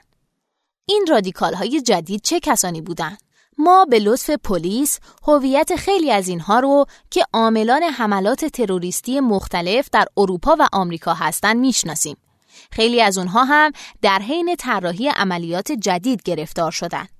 این 0.88 1.06
رادیکال 1.08 1.54
های 1.54 1.80
جدید 1.80 2.20
چه 2.20 2.40
کسانی 2.40 2.80
بودند؟ 2.80 3.18
ما 3.58 3.84
به 3.84 3.98
لطف 3.98 4.30
پلیس 4.30 5.00
هویت 5.22 5.76
خیلی 5.76 6.10
از 6.10 6.28
اینها 6.28 6.60
رو 6.60 6.86
که 7.10 7.25
عاملان 7.32 7.82
حملات 7.82 8.44
تروریستی 8.44 9.20
مختلف 9.20 9.88
در 9.92 10.06
اروپا 10.16 10.56
و 10.58 10.68
آمریکا 10.72 11.14
هستند 11.14 11.56
می‌شناسیم. 11.56 12.16
خیلی 12.70 13.02
از 13.02 13.18
اونها 13.18 13.44
هم 13.44 13.72
در 14.02 14.18
حین 14.18 14.56
طراحی 14.56 15.08
عملیات 15.08 15.72
جدید 15.72 16.22
گرفتار 16.22 16.70
شدند. 16.70 17.15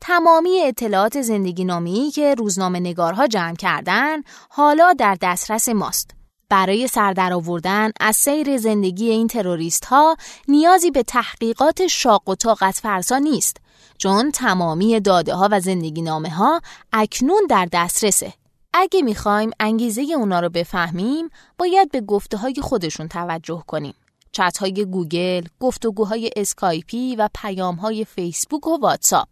تمامی 0.00 0.60
اطلاعات 0.60 1.22
زندگی 1.22 1.64
نامی 1.64 2.10
که 2.14 2.34
روزنامه 2.34 2.80
نگارها 2.80 3.26
جمع 3.26 3.56
کردن 3.56 4.22
حالا 4.48 4.92
در 4.92 5.16
دسترس 5.20 5.68
ماست. 5.68 6.10
برای 6.48 6.88
سردر 6.88 7.32
آوردن 7.32 7.90
از 8.00 8.16
سیر 8.16 8.56
زندگی 8.56 9.10
این 9.10 9.28
تروریست 9.28 9.84
ها 9.84 10.16
نیازی 10.48 10.90
به 10.90 11.02
تحقیقات 11.02 11.86
شاق 11.86 12.28
و 12.28 12.34
طاقت 12.34 12.74
فرسا 12.74 13.18
نیست 13.18 13.56
چون 13.98 14.30
تمامی 14.30 15.00
داده 15.00 15.34
ها 15.34 15.48
و 15.50 15.60
زندگی 15.60 16.02
نامه 16.02 16.30
ها 16.30 16.60
اکنون 16.92 17.46
در 17.50 17.68
دسترسه. 17.72 18.32
اگه 18.72 19.02
می‌خوایم 19.02 19.50
انگیزه 19.60 20.02
اونا 20.02 20.40
رو 20.40 20.48
بفهمیم 20.48 21.30
باید 21.58 21.90
به 21.90 22.00
گفته 22.00 22.36
های 22.36 22.54
خودشون 22.62 23.08
توجه 23.08 23.64
کنیم. 23.66 23.94
چت 24.32 24.58
های 24.58 24.84
گوگل، 24.84 25.44
گفتگوهای 25.60 26.30
اسکایپی 26.36 27.16
و 27.16 27.28
پیام 27.34 27.74
های 27.74 28.04
فیسبوک 28.04 28.66
و 28.66 28.78
واتساپ. 28.80 29.28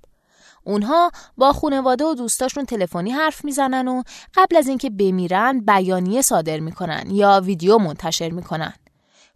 اونها 0.64 1.10
با 1.36 1.52
خانواده 1.52 2.04
و 2.04 2.14
دوستاشون 2.14 2.64
تلفنی 2.64 3.10
حرف 3.10 3.44
می‌زنن 3.44 3.88
و 3.88 4.02
قبل 4.34 4.56
از 4.56 4.68
اینکه 4.68 4.90
بمیرن 4.90 5.60
بیانیه 5.60 6.22
صادر 6.22 6.60
می‌کنن 6.60 7.10
یا 7.10 7.40
ویدیو 7.44 7.78
منتشر 7.78 8.30
می‌کنن. 8.30 8.72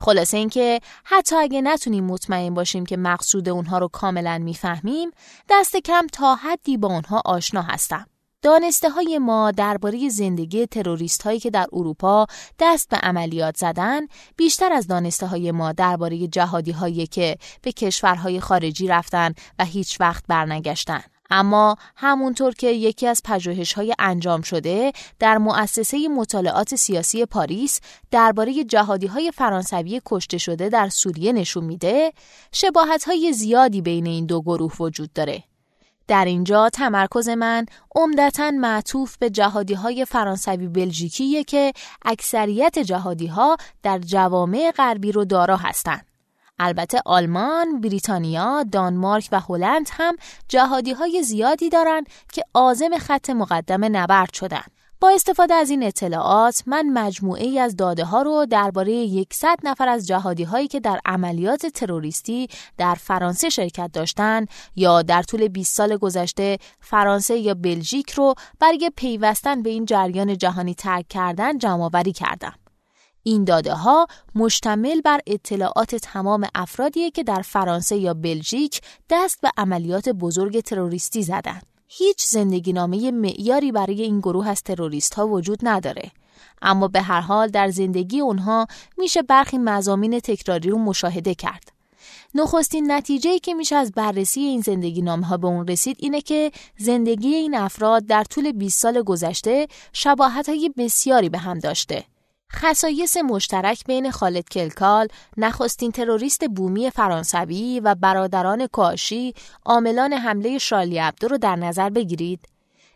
خلاصه 0.01 0.37
اینکه 0.37 0.81
حتی 1.05 1.37
اگه 1.37 1.61
نتونیم 1.61 2.05
مطمئن 2.05 2.55
باشیم 2.55 2.87
که 2.87 2.97
مقصود 2.97 3.49
اونها 3.49 3.79
رو 3.79 3.89
کاملا 3.89 4.39
می‌فهمیم 4.39 5.11
دست 5.51 5.77
کم 5.77 6.07
تا 6.13 6.35
حدی 6.35 6.77
با 6.77 6.89
اونها 6.89 7.23
آشنا 7.25 7.63
هستیم. 7.63 8.07
دانسته 8.43 8.91
های 8.91 9.19
ما 9.19 9.51
درباره 9.51 10.09
زندگی 10.09 10.67
تروریست 10.67 11.23
هایی 11.23 11.41
که 11.41 11.51
در 11.51 11.67
اروپا 11.73 12.27
دست 12.59 12.89
به 12.89 12.97
عملیات 12.97 13.57
زدن 13.57 14.01
بیشتر 14.37 14.73
از 14.73 14.87
دانسته 14.87 15.27
های 15.27 15.53
ما 15.53 15.73
درباره 15.73 16.27
جهادی 16.27 16.73
هایی 16.73 17.07
که 17.07 17.37
به 17.63 17.73
کشورهای 17.73 18.41
خارجی 18.41 18.89
رفتن 18.89 19.35
و 19.59 19.65
هیچ 19.65 20.01
وقت 20.01 20.25
برنگشتن. 20.29 21.03
اما 21.31 21.77
همونطور 21.97 22.55
که 22.55 22.71
یکی 22.71 23.07
از 23.07 23.23
پژوهش 23.25 23.73
های 23.73 23.95
انجام 23.99 24.43
شده 24.43 24.93
در 25.19 25.39
مؤسسه 25.39 26.09
مطالعات 26.09 26.75
سیاسی 26.75 27.27
پاریس 27.27 27.81
درباره 28.11 28.65
جهادی 28.65 29.07
های 29.07 29.33
فرانسوی 29.33 30.01
کشته 30.07 30.39
شده 30.39 30.69
در 30.69 30.89
سوریه 30.89 31.33
نشون 31.33 31.65
میده 31.65 32.13
شباهت 32.53 33.05
های 33.05 33.33
زیادی 33.33 33.83
بین 33.83 34.07
این 34.07 34.27
دو 34.27 34.43
گروه 34.43 34.73
وجود 34.81 35.13
داره 35.13 35.45
در 36.09 36.25
اینجا 36.25 36.69
تمرکز 36.69 37.29
من 37.29 37.67
عمدتا 37.95 38.51
معطوف 38.51 39.17
به 39.17 39.31
جهادی 39.31 39.75
های 39.75 40.05
فرانسوی 40.05 40.69
بلژیکیه 40.69 41.45
که 41.45 41.73
اکثریت 42.05 42.79
جهادی 42.79 43.27
ها 43.27 43.57
در 43.83 43.99
جوامع 43.99 44.73
غربی 44.77 45.13
رو 45.13 45.25
دارا 45.25 45.57
هستند. 45.57 46.07
البته 46.59 47.01
آلمان، 47.05 47.81
بریتانیا، 47.81 48.65
دانمارک 48.73 49.29
و 49.33 49.41
هلند 49.41 49.89
هم 49.93 50.17
جهادی 50.49 50.93
های 50.93 51.23
زیادی 51.23 51.69
دارند 51.69 52.07
که 52.33 52.43
آزم 52.55 52.99
خط 52.99 53.31
مقدم 53.31 53.97
نبرد 53.97 54.33
شدند. 54.33 54.71
با 55.01 55.11
استفاده 55.11 55.55
از 55.55 55.71
این 55.71 55.83
اطلاعات 55.83 56.63
من 56.67 56.87
مجموعه 56.87 57.45
ای 57.45 57.59
از 57.59 57.77
داده 57.77 58.05
ها 58.05 58.23
رو 58.23 58.47
درباره 58.47 59.25
100 59.33 59.59
نفر 59.65 59.89
از 59.89 60.07
جهادی 60.07 60.43
هایی 60.43 60.69
که 60.69 60.81
در 60.81 61.01
عملیات 61.05 61.67
تروریستی 61.67 62.49
در 62.77 62.95
فرانسه 62.95 63.49
شرکت 63.49 63.91
داشتند 63.93 64.49
یا 64.77 65.03
در 65.03 65.23
طول 65.23 65.49
20 65.49 65.77
سال 65.77 65.97
گذشته 65.97 66.59
فرانسه 66.81 67.37
یا 67.37 67.55
بلژیک 67.55 68.11
رو 68.11 68.35
برای 68.61 68.91
پیوستن 68.97 69.63
به 69.63 69.71
این 69.71 69.85
جریان 69.85 70.39
جهانی 70.39 70.75
ترک 70.75 71.09
کردن 71.09 71.59
جمع 71.59 72.03
کردم. 72.03 72.68
این 73.29 73.45
داده 73.45 73.75
ها 73.75 74.07
مشتمل 74.35 75.01
بر 75.01 75.21
اطلاعات 75.27 75.95
تمام 75.95 76.47
افرادیه 76.55 77.11
که 77.11 77.23
در 77.23 77.43
فرانسه 77.43 77.97
یا 77.97 78.15
بلژیک 78.15 78.81
دست 79.11 79.41
به 79.41 79.51
عملیات 79.57 80.09
بزرگ 80.09 80.61
تروریستی 80.61 81.23
زدند. 81.23 81.67
هیچ 81.89 82.25
زندگی 82.25 82.73
نامه 82.73 83.11
معیاری 83.11 83.73
برای 83.73 84.03
این 84.03 84.21
گروه 84.21 84.49
از 84.49 84.63
تروریست 84.63 85.15
ها 85.15 85.29
وجود 85.29 85.59
نداره. 85.63 86.11
اما 86.63 86.89
به 86.89 87.01
هر 87.03 87.21
حال 87.21 87.49
در 87.49 87.69
زندگی 87.69 88.21
اونها 88.21 88.67
میشه 88.99 89.23
برخی 89.23 89.59
مزامین 89.59 90.21
تکراری 90.21 90.71
رو 90.71 90.79
مشاهده 90.79 91.35
کرد. 91.35 91.73
نخستین 92.35 92.93
نتیجه 92.93 93.39
که 93.39 93.55
میشه 93.55 93.77
از 93.77 93.93
بررسی 93.93 94.41
این 94.41 94.61
زندگی 94.61 95.03
نامه 95.03 95.27
ها 95.27 95.37
به 95.37 95.47
اون 95.47 95.69
رسید 95.69 95.97
اینه 96.01 96.21
که 96.21 96.53
زندگی 96.79 97.35
این 97.35 97.55
افراد 97.55 98.07
در 98.07 98.25
طول 98.25 98.53
20 98.53 98.83
سال 98.83 99.03
گذشته 99.03 99.69
شباهت 99.93 100.49
های 100.49 100.71
بسیاری 100.77 101.29
به 101.29 101.39
هم 101.39 101.59
داشته. 101.59 102.05
خصایص 102.53 103.17
مشترک 103.17 103.85
بین 103.85 104.11
خالد 104.11 104.49
کلکال، 104.49 105.09
نخستین 105.37 105.91
تروریست 105.91 106.45
بومی 106.45 106.91
فرانسوی 106.91 107.81
و 107.85 107.95
برادران 107.95 108.67
کاشی 108.67 109.35
عاملان 109.65 110.13
حمله 110.13 110.59
شالی 110.59 110.99
عبدو 110.99 111.29
رو 111.29 111.39
در 111.39 111.57
نظر 111.57 111.91
بگیرید. 111.91 112.41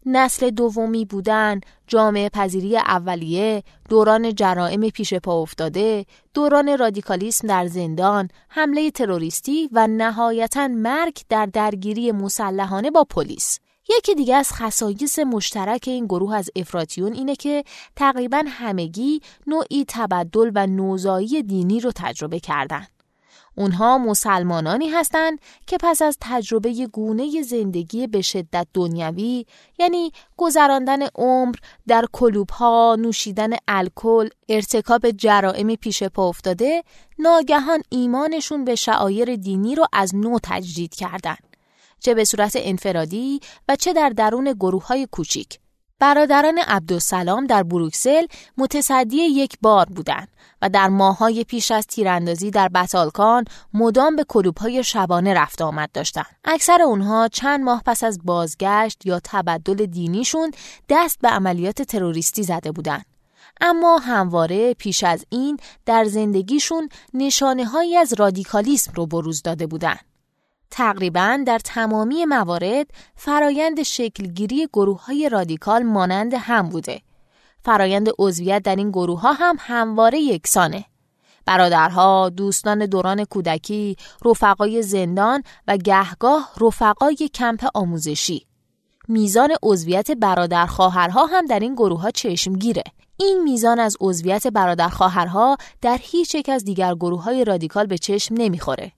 نسل 0.06 0.50
دومی 0.50 1.04
بودن، 1.04 1.60
جامعه 1.86 2.28
پذیری 2.28 2.76
اولیه، 2.76 3.62
دوران 3.88 4.34
جرائم 4.34 4.90
پیش 4.90 5.14
پا 5.14 5.42
افتاده، 5.42 6.06
دوران 6.34 6.78
رادیکالیسم 6.78 7.48
در 7.48 7.66
زندان، 7.66 8.28
حمله 8.48 8.90
تروریستی 8.90 9.68
و 9.72 9.86
نهایتا 9.86 10.68
مرگ 10.68 11.18
در 11.28 11.46
درگیری 11.46 12.12
مسلحانه 12.12 12.90
با 12.90 13.04
پلیس. 13.04 13.58
یکی 13.88 14.14
دیگه 14.14 14.36
از 14.36 14.52
خصایص 14.52 15.18
مشترک 15.18 15.84
این 15.86 16.06
گروه 16.06 16.34
از 16.34 16.50
افراتیون 16.56 17.12
اینه 17.12 17.36
که 17.36 17.64
تقریبا 17.96 18.44
همگی 18.46 19.20
نوعی 19.46 19.84
تبدل 19.88 20.50
و 20.54 20.66
نوزایی 20.66 21.42
دینی 21.42 21.80
رو 21.80 21.92
تجربه 21.94 22.40
کردن. 22.40 22.86
اونها 23.56 23.98
مسلمانانی 23.98 24.88
هستند 24.88 25.38
که 25.66 25.76
پس 25.80 26.02
از 26.02 26.18
تجربه 26.20 26.86
گونه 26.86 27.42
زندگی 27.42 28.06
به 28.06 28.22
شدت 28.22 28.66
دنیوی 28.74 29.46
یعنی 29.78 30.12
گذراندن 30.36 31.02
عمر 31.14 31.54
در 31.86 32.04
کلوبها، 32.12 32.96
نوشیدن 32.98 33.50
الکل، 33.68 34.28
ارتکاب 34.48 35.10
جرائم 35.10 35.74
پیش 35.74 36.02
پا 36.02 36.28
افتاده، 36.28 36.84
ناگهان 37.18 37.82
ایمانشون 37.88 38.64
به 38.64 38.74
شعایر 38.74 39.36
دینی 39.36 39.74
رو 39.74 39.86
از 39.92 40.14
نو 40.14 40.38
تجدید 40.42 40.94
کردند. 40.94 41.51
چه 42.02 42.14
به 42.14 42.24
صورت 42.24 42.52
انفرادی 42.56 43.40
و 43.68 43.76
چه 43.76 43.92
در 43.92 44.08
درون 44.08 44.52
گروه 44.52 44.86
های 44.86 45.08
کوچیک. 45.10 45.58
برادران 45.98 46.58
عبدالسلام 46.58 47.46
در 47.46 47.62
بروکسل 47.62 48.26
متصدی 48.56 49.16
یک 49.16 49.58
بار 49.62 49.86
بودند 49.86 50.28
و 50.62 50.68
در 50.68 50.88
ماهای 50.88 51.44
پیش 51.44 51.70
از 51.70 51.86
تیراندازی 51.86 52.50
در 52.50 52.68
بطالکان 52.68 53.44
مدام 53.74 54.16
به 54.16 54.24
های 54.60 54.84
شبانه 54.84 55.34
رفت 55.34 55.62
آمد 55.62 55.92
داشتند. 55.92 56.36
اکثر 56.44 56.82
اونها 56.82 57.28
چند 57.28 57.60
ماه 57.60 57.82
پس 57.86 58.04
از 58.04 58.18
بازگشت 58.24 59.06
یا 59.06 59.20
تبدل 59.24 59.86
دینیشون 59.86 60.50
دست 60.88 61.18
به 61.20 61.28
عملیات 61.28 61.82
تروریستی 61.82 62.42
زده 62.42 62.72
بودند. 62.72 63.06
اما 63.60 63.98
همواره 63.98 64.74
پیش 64.74 65.04
از 65.04 65.24
این 65.28 65.58
در 65.86 66.04
زندگیشون 66.04 66.88
نشانه 67.14 67.64
هایی 67.64 67.96
از 67.96 68.12
رادیکالیسم 68.18 68.92
رو 68.94 69.06
بروز 69.06 69.42
داده 69.42 69.66
بودند. 69.66 70.11
تقریبا 70.74 71.38
در 71.46 71.58
تمامی 71.58 72.24
موارد 72.24 72.86
فرایند 73.16 73.82
شکلگیری 73.82 74.68
گروه 74.72 75.04
های 75.04 75.28
رادیکال 75.28 75.82
مانند 75.82 76.34
هم 76.34 76.68
بوده. 76.68 77.00
فرایند 77.64 78.08
عضویت 78.18 78.62
در 78.62 78.76
این 78.76 78.90
گروه 78.90 79.20
ها 79.20 79.32
هم 79.32 79.56
همواره 79.58 80.18
یکسانه. 80.18 80.84
برادرها، 81.46 82.28
دوستان 82.28 82.86
دوران 82.86 83.24
کودکی، 83.24 83.96
رفقای 84.24 84.82
زندان 84.82 85.42
و 85.68 85.76
گهگاه 85.76 86.50
رفقای 86.60 87.30
کمپ 87.34 87.66
آموزشی. 87.74 88.46
میزان 89.08 89.50
عضویت 89.62 90.10
برادر 90.10 90.66
خواهرها 90.66 91.26
هم 91.26 91.46
در 91.46 91.60
این 91.60 91.74
گروه 91.74 92.00
ها 92.00 92.10
چشمگیره. 92.10 92.82
این 93.16 93.42
میزان 93.42 93.80
از 93.80 93.96
عضویت 94.00 94.46
برادر 94.46 94.88
خواهرها 94.88 95.56
در 95.80 95.98
هیچ 96.02 96.34
یک 96.34 96.48
از 96.48 96.64
دیگر 96.64 96.94
گروه 96.94 97.22
های 97.22 97.44
رادیکال 97.44 97.86
به 97.86 97.98
چشم 97.98 98.34
نمی‌خوره. 98.38 98.92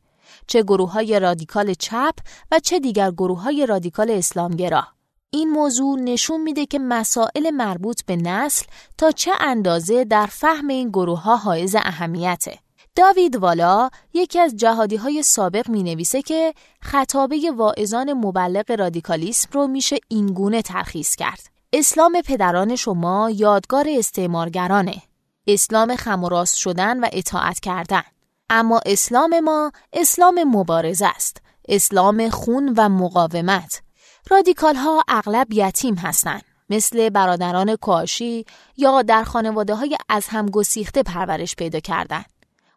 چه 0.47 0.63
گروه 0.63 0.93
های 0.93 1.21
رادیکال 1.21 1.75
چپ 1.75 2.15
و 2.51 2.59
چه 2.59 2.79
دیگر 2.79 3.11
گروه 3.11 3.43
های 3.43 3.67
رادیکال 3.67 4.11
اسلامگرا. 4.11 4.87
این 5.31 5.51
موضوع 5.51 5.99
نشون 5.99 6.41
میده 6.41 6.67
که 6.67 6.79
مسائل 6.79 7.51
مربوط 7.51 8.05
به 8.07 8.17
نسل 8.17 8.67
تا 8.99 9.11
چه 9.11 9.33
اندازه 9.41 10.05
در 10.05 10.27
فهم 10.27 10.69
این 10.69 10.89
گروه 10.89 11.23
ها 11.23 11.37
حائز 11.37 11.75
اهمیته. 11.75 12.59
داوید 12.97 13.37
والا 13.37 13.91
یکی 14.13 14.41
از 14.41 14.57
جهادی 14.57 14.97
های 14.97 15.23
سابق 15.23 15.69
می 15.69 15.83
نویسه 15.83 16.23
که 16.23 16.55
خطابه 16.83 17.53
واعظان 17.57 18.13
مبلغ 18.13 18.71
رادیکالیسم 18.71 19.49
رو 19.53 19.67
میشه 19.67 19.97
اینگونه 20.09 20.63
ترخیص 20.63 21.17
کرد. 21.17 21.41
اسلام 21.73 22.21
پدران 22.27 22.77
شما 22.77 23.31
یادگار 23.31 23.87
استعمارگرانه. 23.89 25.03
اسلام 25.47 25.97
خم 25.97 26.45
شدن 26.45 27.01
و 27.01 27.09
اطاعت 27.13 27.61
کردن. 27.61 28.03
اما 28.51 28.81
اسلام 28.87 29.41
ما 29.41 29.73
اسلام 29.93 30.45
مبارزه 30.45 31.07
است. 31.07 31.37
اسلام 31.69 32.31
خون 32.31 32.75
و 32.77 32.89
مقاومت. 32.89 33.83
رادیکال 34.31 34.75
ها 34.75 35.03
اغلب 35.09 35.53
یتیم 35.53 35.95
هستند. 35.95 36.43
مثل 36.71 37.09
برادران 37.09 37.77
کاشی 37.77 38.45
یا 38.77 39.03
در 39.03 39.25
خانواده 39.25 39.75
های 39.75 39.97
از 40.09 40.27
هم 40.29 40.47
گسیخته 40.47 41.03
پرورش 41.03 41.57
پیدا 41.57 41.81
کردن. 41.81 42.25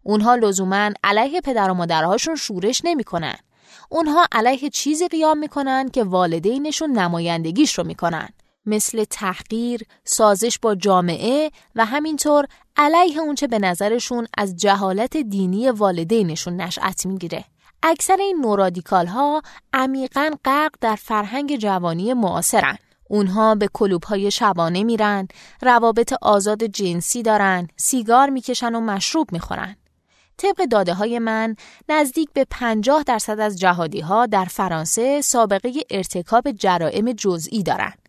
اونها 0.04 0.36
لزوما 0.36 0.90
علیه 1.04 1.42
پدر 1.42 1.70
و 1.70 1.74
مادرهاشون 1.74 2.36
شورش 2.36 2.82
نمی‌کنن. 2.84 3.36
اونها 3.90 4.28
علیه 4.32 4.70
چیزی 4.70 5.08
قیام 5.08 5.38
می‌کنن 5.38 5.90
که 5.90 6.04
والدینشون 6.04 6.92
نمایندگیش 6.92 7.78
رو 7.78 7.84
می‌کنن. 7.84 8.30
مثل 8.68 9.04
تحقیر، 9.04 9.82
سازش 10.04 10.60
با 10.60 10.76
جامعه 10.76 11.52
و 11.76 11.86
همینطور 11.86 12.46
علیه 12.78 13.20
اونچه 13.20 13.48
به 13.48 13.60
نظرشون 13.60 14.28
از 14.38 14.56
جهالت 14.56 15.18
دینی 15.18 15.70
والدینشون 15.70 16.56
نشأت 16.56 17.06
می‌گیره. 17.06 17.46
اکثر 17.84 18.18
این 18.20 18.42
نورادیکال 18.42 19.08
ها 19.08 19.42
عمیقا 19.74 20.32
غرق 20.46 20.72
در 20.82 20.96
فرهنگ 20.96 21.56
جوانی 21.56 22.14
معاصرن. 22.14 22.78
اونها 23.10 23.56
به 23.56 23.70
کلوب 23.74 24.04
های 24.04 24.32
شبانه 24.32 24.84
میرن، 24.84 25.28
روابط 25.62 26.14
آزاد 26.22 26.64
جنسی 26.64 27.24
دارن، 27.24 27.68
سیگار 27.78 28.30
می‌کشن 28.30 28.76
و 28.76 28.80
مشروب 28.80 29.32
می‌خورن. 29.32 29.76
طبق 30.38 30.66
داده 30.66 30.94
های 30.94 31.20
من 31.20 31.56
نزدیک 31.90 32.30
به 32.34 32.46
50 32.50 33.04
درصد 33.04 33.40
از 33.40 33.60
جهادی 33.60 34.00
ها 34.00 34.26
در 34.26 34.46
فرانسه 34.46 35.22
سابقه 35.22 35.74
ارتکاب 35.90 36.52
جرائم 36.52 37.12
جزئی 37.12 37.64
دارند. 37.64 38.07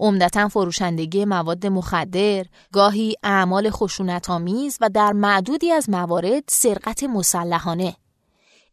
عمدتا 0.00 0.48
فروشندگی 0.48 1.24
مواد 1.24 1.66
مخدر، 1.66 2.44
گاهی 2.72 3.14
اعمال 3.22 3.70
خشونت‌آمیز 3.70 4.78
و 4.80 4.88
در 4.88 5.12
معدودی 5.12 5.72
از 5.72 5.90
موارد 5.90 6.42
سرقت 6.48 7.04
مسلحانه. 7.04 7.96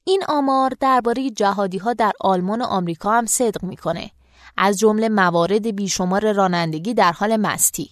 این 0.04 0.24
آمار 0.30 0.74
درباره 0.80 1.30
جهادی 1.30 1.78
ها 1.78 1.94
در 1.94 2.12
آلمان 2.22 2.62
و 2.62 2.66
آمریکا 2.66 3.12
هم 3.12 3.26
صدق 3.26 3.64
می‌کنه. 3.64 4.12
از 4.58 4.80
جمله 4.80 5.10
موارد 5.10 5.76
بیشمار 5.76 6.34
رانندگی 6.34 6.94
در 6.94 7.12
حال 7.12 7.38
مستی. 7.38 7.90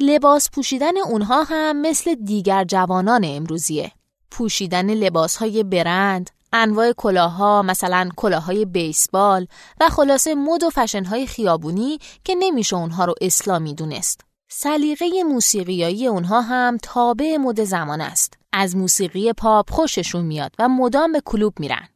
لباس 0.00 0.50
پوشیدن 0.50 0.98
اونها 0.98 1.42
هم 1.42 1.80
مثل 1.80 2.14
دیگر 2.14 2.64
جوانان 2.64 3.24
امروزیه. 3.24 3.92
پوشیدن 4.30 4.90
لباس 4.94 5.36
های 5.36 5.62
برند، 5.62 6.30
انواع 6.52 6.92
کلاها 6.92 7.62
مثلا 7.62 8.08
کلاهای 8.16 8.64
بیسبال 8.64 9.46
و 9.80 9.88
خلاصه 9.88 10.34
مد 10.34 10.62
و 10.62 10.70
فشن 10.70 11.04
های 11.04 11.26
خیابونی 11.26 11.98
که 12.24 12.34
نمیشه 12.38 12.76
اونها 12.76 13.04
رو 13.04 13.14
اسلامی 13.20 13.74
دونست. 13.74 14.20
سلیقه 14.48 15.06
موسیقیایی 15.22 16.06
اونها 16.06 16.40
هم 16.40 16.78
تابع 16.82 17.36
مد 17.36 17.64
زمان 17.64 18.00
است. 18.00 18.34
از 18.52 18.76
موسیقی 18.76 19.32
پاپ 19.32 19.70
خوششون 19.70 20.24
میاد 20.24 20.52
و 20.58 20.68
مدام 20.68 21.12
به 21.12 21.20
کلوب 21.24 21.60
میرن. 21.60 21.88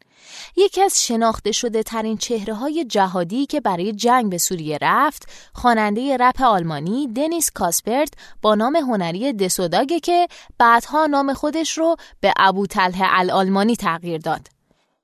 یکی 0.57 0.83
از 0.83 1.07
شناخته 1.07 1.53
شده 1.53 1.83
ترین 1.83 2.17
چهره 2.17 2.55
های 2.55 2.85
جهادی 2.85 3.47
که 3.47 3.61
برای 3.61 3.93
جنگ 3.93 4.31
به 4.31 4.39
سوریه 4.39 4.79
رفت 4.83 5.29
خواننده 5.53 6.17
رپ 6.17 6.43
آلمانی 6.43 7.09
دنیس 7.09 7.51
کاسپرت 7.51 8.13
با 8.43 8.55
نام 8.55 8.77
هنری 8.77 9.33
دسوداگه 9.33 10.01
که 10.01 10.29
بعدها 10.59 11.07
نام 11.07 11.35
خودش 11.35 11.79
رو 11.79 11.97
به 12.21 12.33
ابو 12.37 12.67
تله 12.67 12.99
الالمانی 13.01 13.77
تغییر 13.77 14.19
داد. 14.19 14.49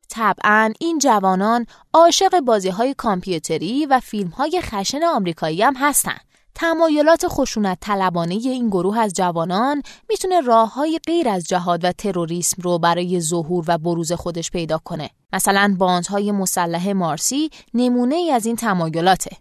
طبعا 0.08 0.72
این 0.80 0.98
جوانان 0.98 1.66
عاشق 1.94 2.40
بازی 2.40 2.68
های 2.68 2.94
کامپیوتری 2.94 3.86
و 3.86 4.00
فیلم 4.00 4.28
های 4.28 4.60
خشن 4.62 5.04
آمریکایی 5.04 5.62
هم 5.62 5.74
هستند. 5.76 6.29
تمایلات 6.54 7.24
خشونت 7.28 7.78
طلبانه 7.80 8.34
این 8.34 8.68
گروه 8.68 8.98
از 8.98 9.14
جوانان 9.14 9.82
می‌تونه 10.08 10.40
راه 10.40 10.74
های 10.74 11.00
غیر 11.06 11.28
از 11.28 11.44
جهاد 11.44 11.84
و 11.84 11.92
تروریسم 11.92 12.62
رو 12.62 12.78
برای 12.78 13.20
ظهور 13.20 13.64
و 13.68 13.78
بروز 13.78 14.12
خودش 14.12 14.50
پیدا 14.50 14.78
کنه. 14.78 15.10
مثلا 15.32 15.74
باندهای 15.78 16.32
مسلح 16.32 16.92
مارسی 16.92 17.50
نمونه 17.74 18.14
ای 18.14 18.30
از 18.30 18.46
این 18.46 18.56
تمایلاته. 18.56 19.36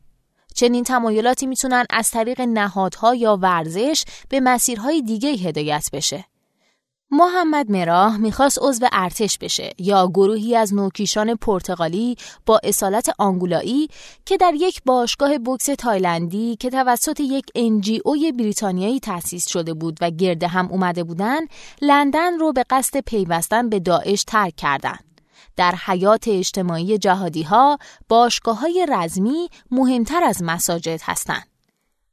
چنین 0.56 0.84
تمایلاتی 0.84 1.48
می‌تونن 1.48 1.86
از 1.90 2.12
طریق 2.12 2.42
نهادها 2.42 3.16
یا 3.16 3.38
ورزش 3.42 4.04
به 4.30 4.40
مسیرهای 4.40 5.02
دیگه 5.02 5.30
هدایت 5.30 5.90
بشه. 5.94 6.26
محمد 7.12 7.72
مراه 7.72 8.18
می‌خواست 8.18 8.60
عضو 8.62 8.88
ارتش 8.92 9.38
بشه 9.38 9.74
یا 9.78 10.08
گروهی 10.08 10.56
از 10.56 10.74
نوکیشان 10.74 11.36
پرتغالی 11.36 12.16
با 12.46 12.60
اصالت 12.64 13.10
آنگولایی 13.18 13.88
که 14.26 14.38
در 14.38 14.54
یک 14.56 14.82
باشگاه 14.86 15.38
بوکس 15.38 15.66
تایلندی 15.66 16.56
که 16.56 16.70
توسط 16.70 17.20
یک 17.20 17.46
اوی 18.06 18.32
بریتانیایی 18.32 19.00
تأسیس 19.00 19.48
شده 19.48 19.74
بود 19.74 19.98
و 20.02 20.10
گرده 20.10 20.48
هم 20.48 20.68
اومده 20.72 21.04
بودن 21.04 21.40
لندن 21.82 22.40
رو 22.40 22.54
به 22.54 22.64
قصد 22.70 23.00
پیوستن 23.00 23.70
به 23.70 23.80
داعش 23.80 24.24
ترک 24.24 24.56
کردند. 24.56 25.22
در 25.56 25.76
حیات 25.86 26.28
اجتماعی 26.28 26.98
جهادی 26.98 27.44
ها 27.44 27.78
باشگاه 28.10 28.60
های 28.60 28.88
رزمی 28.90 29.50
مهمتر 29.72 30.24
از 30.24 30.44
مساجد 30.44 31.02
هستند. 31.04 31.48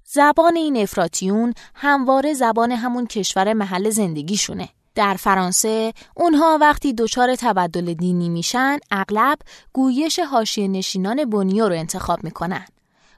زبان 0.04 0.56
این 0.56 0.76
افراتیون 0.76 1.54
همواره 1.74 2.34
زبان 2.34 2.72
همون 2.72 3.06
کشور 3.06 3.52
محل 3.52 3.90
زندگیشونه. 3.90 4.68
در 4.96 5.14
فرانسه 5.14 5.92
اونها 6.14 6.58
وقتی 6.60 6.92
دچار 6.92 7.34
تبدل 7.36 7.94
دینی 7.94 8.28
میشن 8.28 8.78
اغلب 8.90 9.38
گویش 9.72 10.18
حاشیه 10.18 10.68
نشینان 10.68 11.24
بنیو 11.24 11.68
رو 11.68 11.74
انتخاب 11.74 12.24
می‌کنن. 12.24 12.66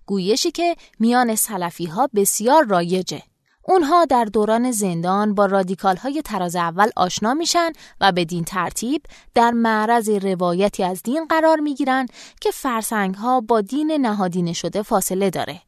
گویشی 0.07 0.51
که 0.51 0.77
میان 1.01 1.35
سلفی 1.35 1.87
ها 1.87 2.09
بسیار 2.14 2.64
رایجه. 2.67 3.23
اونها 3.62 4.05
در 4.05 4.25
دوران 4.25 4.71
زندان 4.71 5.35
با 5.35 5.47
رادیکال 5.47 5.97
های 5.97 6.23
تراز 6.23 6.57
اول 6.57 6.91
آشنا 6.97 7.35
میشن 7.35 7.73
و 8.01 8.12
بدین 8.12 8.45
ترتیب 8.45 9.03
در 9.35 9.51
معرض 9.51 10.09
روایتی 10.09 10.85
از 10.85 11.03
دین 11.03 11.27
قرار 11.27 11.61
می‌گیرن 11.61 12.07
که 12.41 12.51
فرسنگ 12.51 13.14
ها 13.14 13.41
با 13.41 13.61
دین 13.61 13.93
نهادینه 13.93 14.53
شده 14.53 14.83
فاصله 14.83 15.31
داره. 15.31 15.61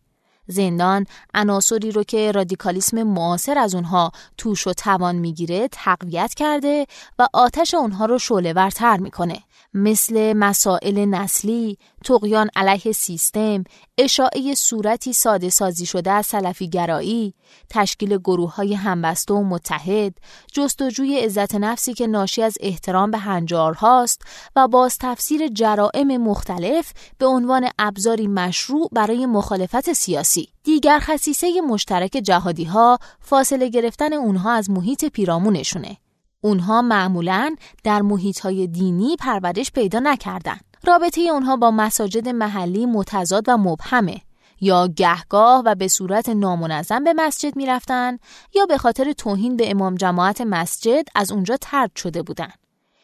زندان 0.51 1.07
عناصری 1.35 1.91
رو 1.91 2.05
که 2.05 2.33
رادیکالیسم 2.33 3.03
معاصر 3.03 3.59
از 3.59 3.75
اونها 3.75 4.13
توش 4.39 4.67
و 4.67 4.73
توان 4.73 5.17
می‌گیره 5.17 5.69
تقویت 5.73 6.35
کرده 6.35 6.87
و 7.19 7.29
آتش 7.33 7.75
اونها 7.75 8.05
رو 8.05 8.19
شعله 8.19 8.53
ورتر 8.53 8.97
می‌کنه 8.97 9.39
مثل 9.75 10.33
مسائل 10.33 11.05
نسلی، 11.05 11.79
تقیان 12.05 12.51
علیه 12.57 12.93
سیستم، 12.93 13.65
اشاعه 13.99 14.55
صورتی 14.55 15.13
ساده 15.13 15.51
سازی 15.51 15.87
شده 15.87 16.11
از 16.11 16.27
سلفی 16.27 16.69
گرایی، 16.69 17.35
تشکیل 17.71 18.19
گروه 18.19 18.55
های 18.55 18.75
همبسته 18.75 19.35
و 19.35 19.45
متحد، 19.45 20.15
جستجوی 20.53 21.19
عزت 21.19 21.55
نفسی 21.55 21.95
که 21.95 22.07
ناشی 22.07 22.43
از 22.43 22.55
احترام 22.61 23.11
به 23.11 23.19
هنجارهاست 23.19 24.23
و 24.57 24.69
باز 24.69 24.99
تفسیر 25.01 25.49
جرائم 25.49 26.17
مختلف 26.17 26.93
به 27.19 27.27
عنوان 27.27 27.69
ابزاری 27.79 28.27
مشروع 28.27 28.89
برای 28.93 29.27
مخالفت 29.27 29.93
سیاسی. 29.93 30.39
دیگر 30.64 30.98
خصیصه 30.98 31.61
مشترک 31.61 32.11
جهادی 32.11 32.64
ها 32.64 32.98
فاصله 33.20 33.68
گرفتن 33.68 34.12
اونها 34.12 34.53
از 34.53 34.70
محیط 34.70 35.05
پیرامونشونه. 35.05 35.96
اونها 36.40 36.83
معمولا 36.83 37.55
در 37.85 38.03
های 38.42 38.66
دینی 38.66 39.16
پرورش 39.16 39.72
پیدا 39.72 39.98
نکردن. 39.98 40.59
رابطه 40.85 41.20
اونها 41.20 41.57
با 41.57 41.70
مساجد 41.70 42.29
محلی 42.29 42.87
متضاد 42.87 43.48
و 43.48 43.57
مبهمه 43.57 44.20
یا 44.61 44.87
گهگاه 44.87 45.62
و 45.66 45.74
به 45.74 45.88
صورت 45.88 46.29
نامنظم 46.29 47.05
به 47.05 47.12
مسجد 47.12 47.57
می‌رفتن 47.57 48.18
یا 48.55 48.66
به 48.66 48.79
خاطر 48.79 49.12
توهین 49.12 49.57
به 49.57 49.70
امام 49.70 49.94
جماعت 49.94 50.40
مسجد 50.40 51.05
از 51.14 51.33
اونجا 51.33 51.57
ترد 51.57 51.96
شده 51.96 52.22
بودن. 52.22 52.50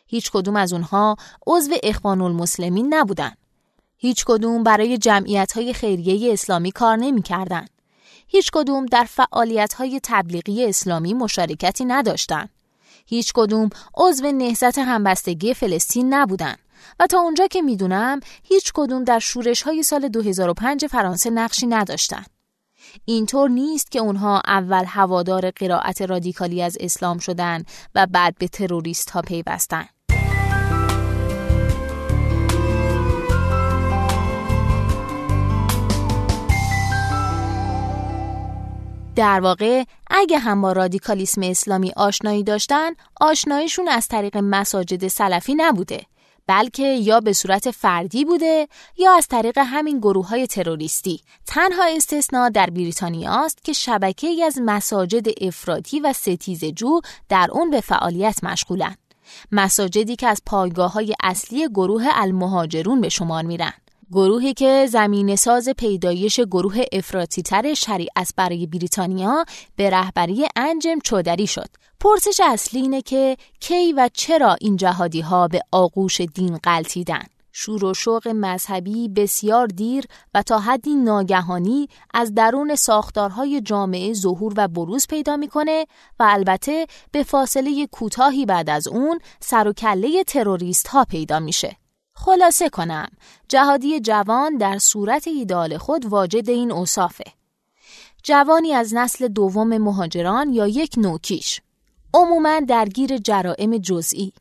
هیچ 0.07 0.31
کدوم 0.31 0.57
از 0.57 0.72
اونها 0.72 1.16
عضو 1.46 1.75
اخوان 1.83 2.20
المسلمین 2.20 2.94
نبودن. 2.94 3.33
هیچ 3.99 4.25
کدوم 4.25 4.63
برای 4.63 4.99
جمعیت 4.99 5.53
های 5.53 5.73
خیریه 5.73 6.33
اسلامی 6.33 6.73
کار 6.73 6.97
نمی 6.97 7.23
کردن. 7.23 7.67
هیچ 8.29 8.51
کدوم 8.53 8.87
در 8.87 9.05
فعالیت 9.05 9.75
های 9.75 10.01
تبلیغی 10.03 10.65
اسلامی 10.65 11.15
مشارکتی 11.15 11.85
نداشتند. 11.85 12.49
هیچ 13.07 13.33
کدوم 13.35 13.71
عضو 13.97 14.33
نهضت 14.33 14.79
همبستگی 14.79 15.55
فلسطین 15.55 16.15
نبودند 16.15 16.59
و 17.01 17.07
تا 17.07 17.19
اونجا 17.19 17.47
که 17.47 17.63
می‌دونم 17.63 18.21
هیچ 18.43 18.73
کدوم 18.75 19.05
در 19.05 19.19
شورش 19.19 19.63
های 19.63 19.83
سال 19.83 20.09
2005 20.09 20.87
فرانسه 20.87 21.31
نقشی 21.31 21.67
نداشتن. 21.67 22.25
اینطور 23.05 23.51
نیست 23.51 23.91
که 23.91 23.99
اونها 23.99 24.43
اول 24.47 24.85
هوادار 24.87 25.51
قرائت 25.51 26.03
رادیکالی 26.03 26.63
از 26.63 26.77
اسلام 26.81 27.19
شدن 27.19 27.65
و 27.95 28.07
بعد 28.07 28.35
به 28.39 28.49
تروریست 28.49 29.11
ها 29.11 29.23
پیوستن. 29.23 29.87
در 39.16 39.40
واقع 39.40 39.85
اگه 40.11 40.38
هم 40.38 40.62
با 40.62 40.72
رادیکالیسم 40.72 41.40
اسلامی 41.44 41.92
آشنایی 41.96 42.42
داشتن 42.42 42.90
آشناییشون 43.20 43.88
از 43.88 44.09
طریق 44.09 44.37
مساجد 44.37 45.09
سلفی 45.09 45.55
نبوده 45.55 46.00
بلکه 46.46 46.83
یا 46.83 47.20
به 47.20 47.33
صورت 47.33 47.70
فردی 47.70 48.24
بوده 48.24 48.68
یا 48.96 49.16
از 49.16 49.29
طریق 49.29 49.59
همین 49.59 49.98
گروه 49.98 50.29
های 50.29 50.46
تروریستی. 50.46 51.20
تنها 51.46 51.85
استثنا 51.96 52.48
در 52.48 52.70
بریتانیا 52.70 53.44
است 53.44 53.64
که 53.64 53.72
شبکه 53.72 54.26
ای 54.26 54.42
از 54.42 54.59
مساجد 54.64 55.26
افراطی 55.40 56.00
و 56.00 56.12
ستیزجو 56.12 57.00
در 57.29 57.48
اون 57.52 57.70
به 57.70 57.81
فعالیت 57.81 58.44
مشغولن. 58.44 58.96
مساجدی 59.52 60.16
که 60.16 60.26
از 60.26 60.42
پایگاه 60.46 60.92
های 60.92 61.14
اصلی 61.22 61.68
گروه 61.68 62.05
المهاجرون 62.14 63.00
به 63.00 63.09
شمار 63.09 63.42
میرن. 63.42 63.72
گروهی 64.12 64.55
که 64.55 64.87
زمین 64.90 65.37
ساز 65.37 65.69
پیدایش 65.69 66.40
گروه 66.40 66.85
افراطی 66.92 67.42
شریعت 67.77 68.33
برای 68.37 68.66
بریتانیا 68.66 69.45
به 69.77 69.90
رهبری 69.90 70.47
انجم 70.57 70.99
چودری 71.05 71.47
شد. 71.47 71.69
پرسش 72.01 72.40
اصلی 72.45 72.81
اینه 72.81 73.03
که 73.03 73.37
کی 73.61 73.92
و 73.92 74.11
چرا 74.12 74.57
این 74.61 74.77
جهادی 74.77 75.21
ها 75.21 75.49
به 75.49 75.61
آغوش 75.73 76.21
دین 76.21 76.57
غلطیدن؟ 76.57 77.23
شور 77.53 77.85
و 77.85 77.95
شوق 77.95 78.29
مذهبی 78.29 79.09
بسیار 79.09 79.66
دیر 79.66 80.05
و 80.35 80.42
تا 80.42 80.59
حدی 80.59 80.95
ناگهانی 80.95 81.88
از 82.14 82.35
درون 82.35 82.75
ساختارهای 82.75 83.61
جامعه 83.61 84.12
ظهور 84.12 84.55
و 84.57 84.69
بروز 84.69 85.07
پیدا 85.07 85.37
می‌کنه 85.37 85.87
و 86.21 86.27
البته 86.29 86.87
به 87.12 87.23
فاصله 87.23 87.87
کوتاهی 87.87 88.47
بعد 88.47 88.71
از 88.71 88.88
اون 88.88 89.19
سر 89.40 89.69
و 89.69 89.73
کله 89.73 90.25
تروریست 90.25 90.88
ها 90.88 91.05
پیدا 91.05 91.40
میشه. 91.40 91.77
خلاصه 92.16 92.68
کنم. 92.68 93.09
جهادی 93.48 94.00
جوان 94.00 94.57
در 94.57 94.79
صورت 94.79 95.29
ایدال 95.29 95.79
خود 95.79 96.07
واجد 96.07 96.50
این 96.50 96.72
اوصافه. 96.72 97.24
جوانی 98.22 98.72
از 98.72 98.94
نسل 98.94 99.29
دوم 99.29 99.79
مهاجران 99.79 100.52
یا 100.52 100.66
یک 100.66 100.94
نوکیش 100.96 101.61
عموما 102.14 102.61
درگیر 102.61 103.18
جرائم 103.18 103.79
جزئی. 103.79 104.33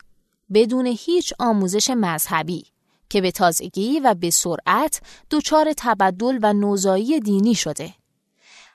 بدون 0.53 0.85
هیچ 0.85 1.33
آموزش 1.39 1.89
مذهبی 1.89 2.65
که 3.09 3.21
به 3.21 3.31
تازگی 3.31 3.99
و 3.99 4.13
به 4.13 4.29
سرعت 4.29 5.01
دچار 5.31 5.73
تبدل 5.77 6.39
و 6.41 6.53
نوزایی 6.53 7.19
دینی 7.19 7.55
شده. 7.55 7.93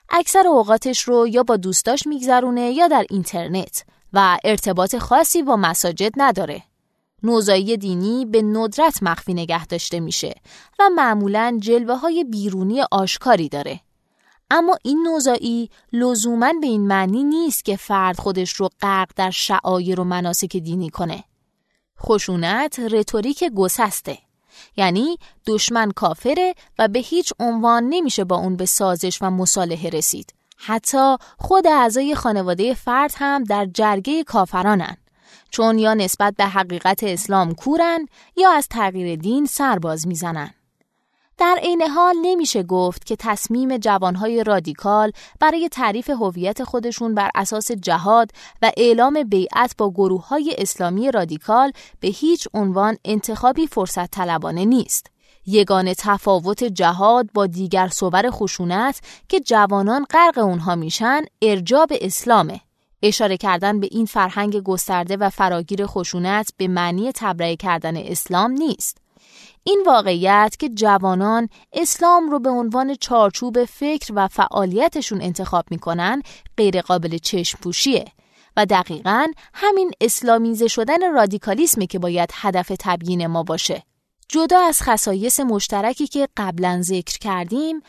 اکثر 0.09 0.47
اوقاتش 0.47 1.01
رو 1.01 1.27
یا 1.27 1.43
با 1.43 1.57
دوستاش 1.57 2.07
میگذرونه 2.07 2.71
یا 2.71 2.87
در 2.87 3.05
اینترنت 3.09 3.83
و 4.13 4.37
ارتباط 4.43 4.95
خاصی 4.95 5.43
با 5.43 5.55
مساجد 5.55 6.11
نداره. 6.17 6.63
نوزایی 7.23 7.77
دینی 7.77 8.25
به 8.25 8.41
ندرت 8.41 9.03
مخفی 9.03 9.33
نگه 9.33 9.65
داشته 9.65 9.99
میشه 9.99 10.35
و 10.79 10.89
معمولا 10.95 11.57
جلوه 11.61 11.95
های 11.95 12.23
بیرونی 12.23 12.81
آشکاری 12.91 13.49
داره. 13.49 13.79
اما 14.51 14.77
این 14.83 15.07
نوزایی 15.07 15.69
لزوما 15.93 16.53
به 16.61 16.67
این 16.67 16.87
معنی 16.87 17.23
نیست 17.23 17.65
که 17.65 17.75
فرد 17.75 18.19
خودش 18.19 18.53
رو 18.53 18.69
غرق 18.81 19.09
در 19.15 19.29
شعایر 19.29 19.99
و 19.99 20.03
مناسک 20.03 20.57
دینی 20.57 20.89
کنه. 20.89 21.23
خشونت 21.99 22.79
رتوریک 22.79 23.43
گسسته. 23.43 24.17
یعنی 24.77 25.17
دشمن 25.47 25.91
کافره 25.91 26.55
و 26.79 26.87
به 26.87 26.99
هیچ 26.99 27.33
عنوان 27.39 27.83
نمیشه 27.83 28.23
با 28.23 28.35
اون 28.35 28.55
به 28.55 28.65
سازش 28.65 29.21
و 29.21 29.29
مصالحه 29.29 29.89
رسید. 29.89 30.33
حتی 30.57 31.15
خود 31.37 31.67
اعضای 31.67 32.15
خانواده 32.15 32.73
فرد 32.73 33.13
هم 33.15 33.43
در 33.43 33.65
جرگه 33.65 34.23
کافرانن. 34.23 34.97
چون 35.51 35.79
یا 35.79 35.93
نسبت 35.93 36.35
به 36.37 36.45
حقیقت 36.45 37.03
اسلام 37.03 37.53
کورن 37.53 38.05
یا 38.37 38.51
از 38.51 38.67
تغییر 38.67 39.15
دین 39.15 39.45
سرباز 39.45 40.07
می‌زنن. 40.07 40.53
در 41.37 41.59
عین 41.63 41.81
حال 41.81 42.15
نمیشه 42.21 42.63
گفت 42.63 43.05
که 43.05 43.15
تصمیم 43.15 43.77
جوانهای 43.77 44.43
رادیکال 44.43 45.11
برای 45.39 45.69
تعریف 45.69 46.09
هویت 46.09 46.63
خودشون 46.63 47.15
بر 47.15 47.31
اساس 47.35 47.71
جهاد 47.71 48.31
و 48.61 48.71
اعلام 48.77 49.23
بیعت 49.23 49.75
با 49.77 49.89
گروه 49.91 50.27
های 50.27 50.55
اسلامی 50.57 51.11
رادیکال 51.11 51.71
به 51.99 52.07
هیچ 52.07 52.47
عنوان 52.53 52.97
انتخابی 53.05 53.67
فرصت 53.67 54.11
طلبانه 54.11 54.65
نیست. 54.65 55.07
یگان 55.45 55.93
تفاوت 55.93 56.63
جهاد 56.63 57.29
با 57.33 57.47
دیگر 57.47 57.87
صور 57.87 58.29
خشونت 58.29 58.99
که 59.29 59.39
جوانان 59.39 60.05
غرق 60.09 60.37
اونها 60.37 60.75
میشن 60.75 61.21
ارجاب 61.41 61.89
اسلامه. 62.01 62.61
اشاره 63.03 63.37
کردن 63.37 63.79
به 63.79 63.87
این 63.91 64.05
فرهنگ 64.05 64.59
گسترده 64.63 65.17
و 65.17 65.29
فراگیر 65.29 65.85
خشونت 65.85 66.53
به 66.57 66.67
معنی 66.67 67.11
تبرئه 67.15 67.55
کردن 67.55 67.97
اسلام 67.97 68.51
نیست. 68.51 68.97
این 69.63 69.83
واقعیت 69.85 70.55
که 70.59 70.69
جوانان 70.69 71.49
اسلام 71.73 72.29
رو 72.29 72.39
به 72.39 72.49
عنوان 72.49 72.95
چارچوب 72.95 73.65
فکر 73.65 74.13
و 74.15 74.27
فعالیتشون 74.27 75.21
انتخاب 75.21 75.65
می‌کنن 75.71 76.21
غیر 76.57 76.81
قابل 76.81 77.17
چشم 77.17 77.59
پوشیه 77.61 78.05
و 78.57 78.65
دقیقا 78.65 79.27
همین 79.53 79.91
اسلامیزه 80.01 80.67
شدن 80.67 81.13
رادیکالیسمه 81.13 81.87
که 81.87 81.99
باید 81.99 82.29
هدف 82.33 82.71
تبیین 82.79 83.27
ما 83.27 83.43
باشه. 83.43 83.83
جدا 84.29 84.59
از 84.59 84.81
خصایص 84.81 85.39
مشترکی 85.39 86.07
که 86.07 86.27
قبلا 86.37 86.81
ذکر 86.81 87.17
کردیم 87.17 87.81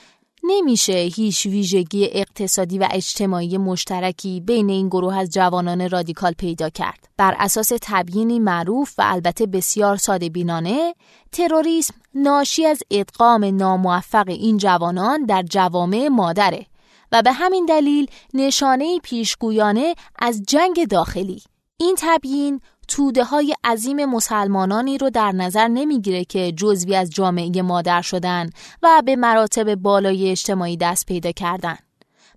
نمیشه 0.45 0.93
هیچ 0.93 1.47
ویژگی 1.47 2.09
اقتصادی 2.13 2.79
و 2.79 2.89
اجتماعی 2.91 3.59
مشترکی 3.59 4.41
بین 4.41 4.71
این 4.71 4.89
گروه 4.89 5.17
از 5.17 5.31
جوانان 5.31 5.91
رادیکال 5.91 6.33
پیدا 6.33 6.71
کرد. 6.71 7.09
بر 7.17 7.35
اساس 7.39 7.73
تبیینی 7.83 8.39
معروف 8.39 8.95
و 8.99 9.03
البته 9.05 9.47
بسیار 9.47 9.97
ساده 9.97 10.29
بینانه، 10.29 10.95
تروریسم 11.33 11.95
ناشی 12.15 12.67
از 12.67 12.83
ادغام 12.91 13.45
ناموفق 13.45 14.29
این 14.29 14.57
جوانان 14.57 15.25
در 15.25 15.43
جوامع 15.43 16.09
مادره 16.09 16.67
و 17.13 17.23
به 17.23 17.33
همین 17.33 17.67
دلیل 17.67 18.07
نشانه 18.35 18.99
پیشگویانه 19.03 19.95
از 20.19 20.43
جنگ 20.49 20.89
داخلی. 20.89 21.43
این 21.77 21.97
تبیین 21.99 22.61
توده 22.89 23.25
های 23.25 23.55
عظیم 23.65 24.05
مسلمانانی 24.05 24.99
رو 24.99 25.11
در 25.11 25.33
نظر 25.33 25.69
نمی‌گیره 25.69 26.25
که 26.25 26.53
جزوی 26.53 26.97
از 26.97 27.11
جامعه 27.11 27.63
مادر 27.63 28.03
شدن 28.03 28.51
و 28.83 29.03
به 29.07 29.17
مراتب 29.17 29.75
بالای 29.75 30.31
اجتماعی 30.31 30.77
دست 30.77 31.07
پیدا 31.07 31.33
کردن. 31.33 31.77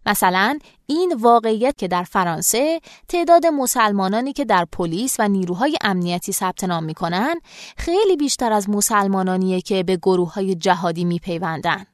مثلا 0.06 0.60
این 0.86 1.16
واقعیت 1.20 1.78
که 1.78 1.88
در 1.88 2.04
فرانسه 2.04 2.82
تعداد 3.08 3.46
مسلمانانی 3.46 4.34
که 4.34 4.46
در 4.46 4.66
پلیس 4.72 5.16
و 5.20 5.28
نیروهای 5.28 5.78
امنیتی 5.82 6.32
ثبت 6.32 6.64
نام 6.64 6.84
می‌کنن 6.84 7.36
خیلی 7.78 8.18
بیشتر 8.18 8.54
از 8.54 8.70
مسلمانانیه 8.70 9.62
که 9.62 9.84
به 9.84 9.98
گروه 9.98 10.34
های 10.34 10.56
جهادی 10.56 11.06
میپیوندن. 11.06 11.86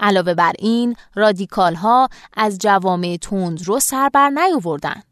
علاوه 0.00 0.34
بر 0.34 0.52
این 0.58 0.96
رادیکال 1.14 1.74
ها 1.74 2.08
از 2.36 2.58
جوامع 2.58 3.16
تند 3.20 3.68
رو 3.68 3.80
سربر 3.80 4.30
نیاوردن. 4.30 5.02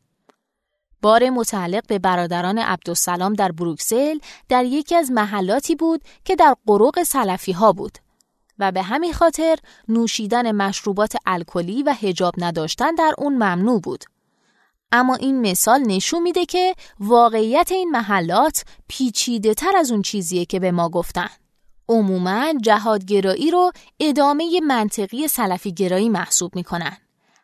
بار 1.03 1.31
متعلق 1.31 1.87
به 1.87 1.99
برادران 1.99 2.59
عبدالسلام 2.59 3.33
در 3.33 3.53
بروکسل 3.53 4.19
در 4.49 4.65
یکی 4.65 4.97
از 4.97 5.11
محلاتی 5.11 5.75
بود 5.75 6.03
که 6.25 6.37
در 6.37 6.57
قروق 6.67 7.03
سلفی 7.03 7.53
ها 7.53 7.73
بود 7.73 7.99
و 8.59 8.73
به 8.73 8.83
همین 8.83 9.13
خاطر 9.13 9.57
نوشیدن 9.89 10.53
مشروبات 10.53 11.17
الکلی 11.27 11.83
و 11.83 11.95
هجاب 12.03 12.35
نداشتن 12.39 12.95
در 12.95 13.15
اون 13.19 13.33
ممنوع 13.33 13.81
بود. 13.81 14.05
اما 14.93 15.15
این 15.15 15.41
مثال 15.51 15.81
نشون 15.81 16.23
میده 16.23 16.47
که 16.47 16.75
واقعیت 17.01 17.73
این 17.73 17.91
محلات 17.91 18.65
پیچیده 18.89 19.55
تر 19.55 19.77
از 19.77 19.91
اون 19.91 20.03
چیزیه 20.03 20.45
که 20.45 20.61
به 20.61 20.71
ما 20.71 20.89
گفتن. 20.89 21.29
عموما 21.89 22.53
جهادگرایی 22.63 23.51
رو 23.51 23.73
ادامه 24.01 24.61
منطقی 24.61 25.29
سلفی 25.29 25.73
گرایی 25.73 26.09
محسوب 26.09 26.57
می‌کنن. 26.57 26.97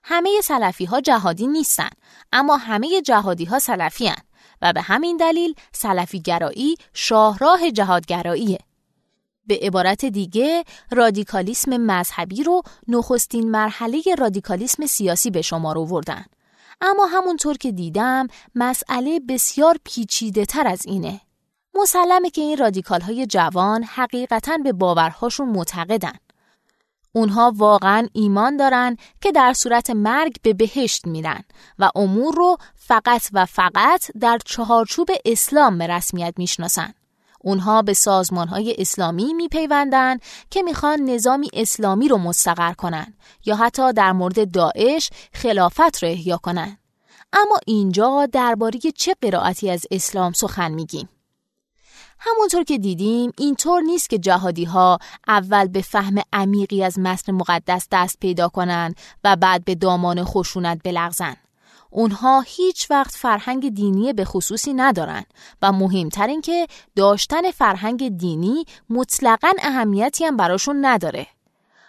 همه 0.09 0.40
سلفی 0.42 0.85
ها 0.85 1.01
جهادی 1.01 1.47
نیستن 1.47 1.88
اما 2.33 2.57
همه 2.57 3.01
جهادی 3.03 3.45
ها 3.45 3.59
سلفی 3.59 4.07
هن 4.07 4.16
و 4.62 4.73
به 4.73 4.81
همین 4.81 5.16
دلیل 5.16 5.55
سلفی 5.73 6.21
گرایی 6.21 6.75
شاهراه 6.92 7.71
جهادگراییه. 7.71 8.59
به 9.47 9.59
عبارت 9.62 10.05
دیگه 10.05 10.64
رادیکالیسم 10.90 11.77
مذهبی 11.77 12.42
رو 12.42 12.62
نخستین 12.88 13.51
مرحله 13.51 14.03
رادیکالیسم 14.19 14.87
سیاسی 14.87 15.31
به 15.31 15.42
شمار 15.42 15.79
آوردن. 15.79 16.25
اما 16.81 17.07
همونطور 17.07 17.57
که 17.57 17.73
دیدم 17.73 18.27
مسئله 18.55 19.21
بسیار 19.29 19.77
پیچیده 19.85 20.45
تر 20.45 20.66
از 20.66 20.87
اینه. 20.87 21.21
مسلمه 21.75 22.31
که 22.31 22.40
این 22.40 22.57
رادیکال 22.57 23.01
های 23.01 23.27
جوان 23.27 23.83
حقیقتا 23.83 24.59
به 24.64 24.73
باورهاشون 24.73 25.49
معتقدن. 25.49 26.19
اونها 27.16 27.52
واقعا 27.57 28.09
ایمان 28.12 28.57
دارن 28.57 28.96
که 29.20 29.33
در 29.33 29.52
صورت 29.52 29.90
مرگ 29.90 30.37
به 30.42 30.52
بهشت 30.52 31.07
میرن 31.07 31.44
و 31.79 31.90
امور 31.94 32.35
رو 32.35 32.57
فقط 32.74 33.22
و 33.33 33.46
فقط 33.46 34.11
در 34.20 34.38
چهارچوب 34.44 35.09
اسلام 35.24 35.79
به 35.79 35.87
رسمیت 35.87 36.35
می‌شناسن. 36.37 36.94
اونها 37.40 37.83
به 37.83 37.94
سازمان 37.94 38.48
های 38.48 38.76
اسلامی 38.79 39.35
میپیوندن 39.35 40.16
که 40.50 40.62
می‌خوان 40.62 41.00
نظامی 41.00 41.48
اسلامی 41.52 42.09
رو 42.09 42.18
مستقر 42.18 42.72
کنن 42.72 43.14
یا 43.44 43.57
حتی 43.57 43.92
در 43.92 44.12
مورد 44.12 44.50
داعش 44.50 45.11
خلافت 45.33 46.02
رو 46.02 46.09
احیا 46.09 46.37
کنن. 46.37 46.79
اما 47.33 47.59
اینجا 47.66 48.26
درباره 48.33 48.79
چه 48.79 49.14
قرائتی 49.20 49.70
از 49.70 49.87
اسلام 49.90 50.33
سخن 50.33 50.72
میگیم؟ 50.72 51.09
همونطور 52.18 52.64
که 52.64 52.79
دیدیم 52.79 53.33
اینطور 53.38 53.81
نیست 53.81 54.11
که 54.11 54.18
جهادی 54.18 54.64
ها 54.64 54.98
اول 55.29 55.68
به 55.68 55.83
فهم 55.83 56.14
عمیقی 56.33 56.85
از 56.85 56.98
متن 56.98 57.33
مقدس 57.33 57.88
دست 57.92 58.20
پیدا 58.20 58.48
کنند 58.48 58.96
و 59.24 59.37
بعد 59.37 59.64
به 59.64 59.74
دامان 59.74 60.24
خشونت 60.24 60.81
بلغزن. 60.85 61.37
اونها 61.90 62.40
هیچ 62.40 62.90
وقت 62.90 63.14
فرهنگ 63.14 63.74
دینی 63.74 64.12
به 64.12 64.24
خصوصی 64.24 64.74
ندارن 64.74 65.24
و 65.62 65.72
مهمتر 65.72 66.26
این 66.26 66.40
که 66.40 66.66
داشتن 66.96 67.50
فرهنگ 67.50 68.16
دینی 68.16 68.64
مطلقا 68.90 69.52
اهمیتی 69.62 70.24
هم 70.24 70.37
براشون 70.37 70.85
نداره. 70.87 71.26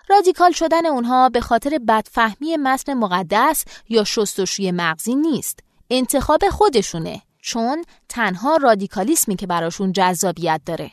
رادیکال 0.10 0.52
شدن 0.52 0.86
اونها 0.86 1.30
به 1.30 1.42
خاطر 1.42 1.80
بدفهمی 1.88 2.58
متن 2.58 2.94
مقدس 2.94 3.66
یا 3.90 4.04
شستشوی 4.04 4.72
مغزی 4.72 5.16
نیست. 5.16 5.60
انتخاب 5.90 6.50
خودشونه 6.50 7.22
چون 7.48 7.84
تنها 8.10 8.58
رادیکالیسمی 8.58 9.36
که 9.36 9.48
براشون 9.48 9.92
جذابیت 9.92 10.62
داره. 10.66 10.92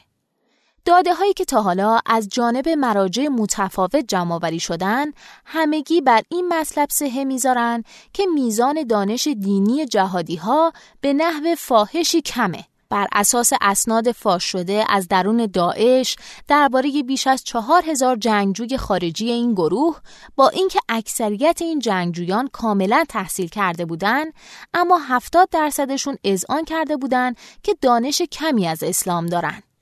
داده 0.84 1.14
هایی 1.14 1.32
که 1.32 1.44
تا 1.44 1.62
حالا 1.62 1.98
از 2.06 2.28
جانب 2.28 2.68
مراجع 2.68 3.28
متفاوت 3.28 3.96
جمعآوری 3.96 4.60
شدن 4.60 5.06
همگی 5.44 6.00
بر 6.00 6.22
این 6.28 6.48
مطلب 6.48 6.88
سهه 6.90 7.24
می‌ذارن 7.24 7.84
که 8.12 8.26
میزان 8.26 8.86
دانش 8.86 9.26
دینی 9.26 9.86
جهادی 9.86 10.36
ها 10.36 10.72
به 11.00 11.12
نحو 11.12 11.54
فاحشی 11.58 12.22
کمه 12.22 12.64
بر 12.94 13.06
اساس 13.12 13.52
اسناد 13.60 14.12
فاش 14.12 14.44
شده 14.44 14.84
از 14.88 15.08
درون 15.08 15.46
داعش 15.52 16.16
درباره 16.48 17.02
بیش 17.02 17.26
از 17.26 17.44
چهار 17.44 17.82
هزار 17.86 18.16
جنگجوی 18.16 18.76
خارجی 18.78 19.30
این 19.30 19.52
گروه 19.54 20.00
با 20.36 20.48
اینکه 20.48 20.78
اکثریت 20.88 21.62
این 21.62 21.78
جنگجویان 21.78 22.48
کاملا 22.48 23.04
تحصیل 23.08 23.48
کرده 23.48 23.84
بودند 23.84 24.32
اما 24.74 24.98
70 24.98 25.48
درصدشون 25.50 26.16
اذعان 26.24 26.64
کرده 26.64 26.96
بودند 26.96 27.36
که 27.62 27.74
دانش 27.80 28.22
کمی 28.22 28.66
از 28.66 28.82
اسلام 28.82 29.26
دارند 29.26 29.73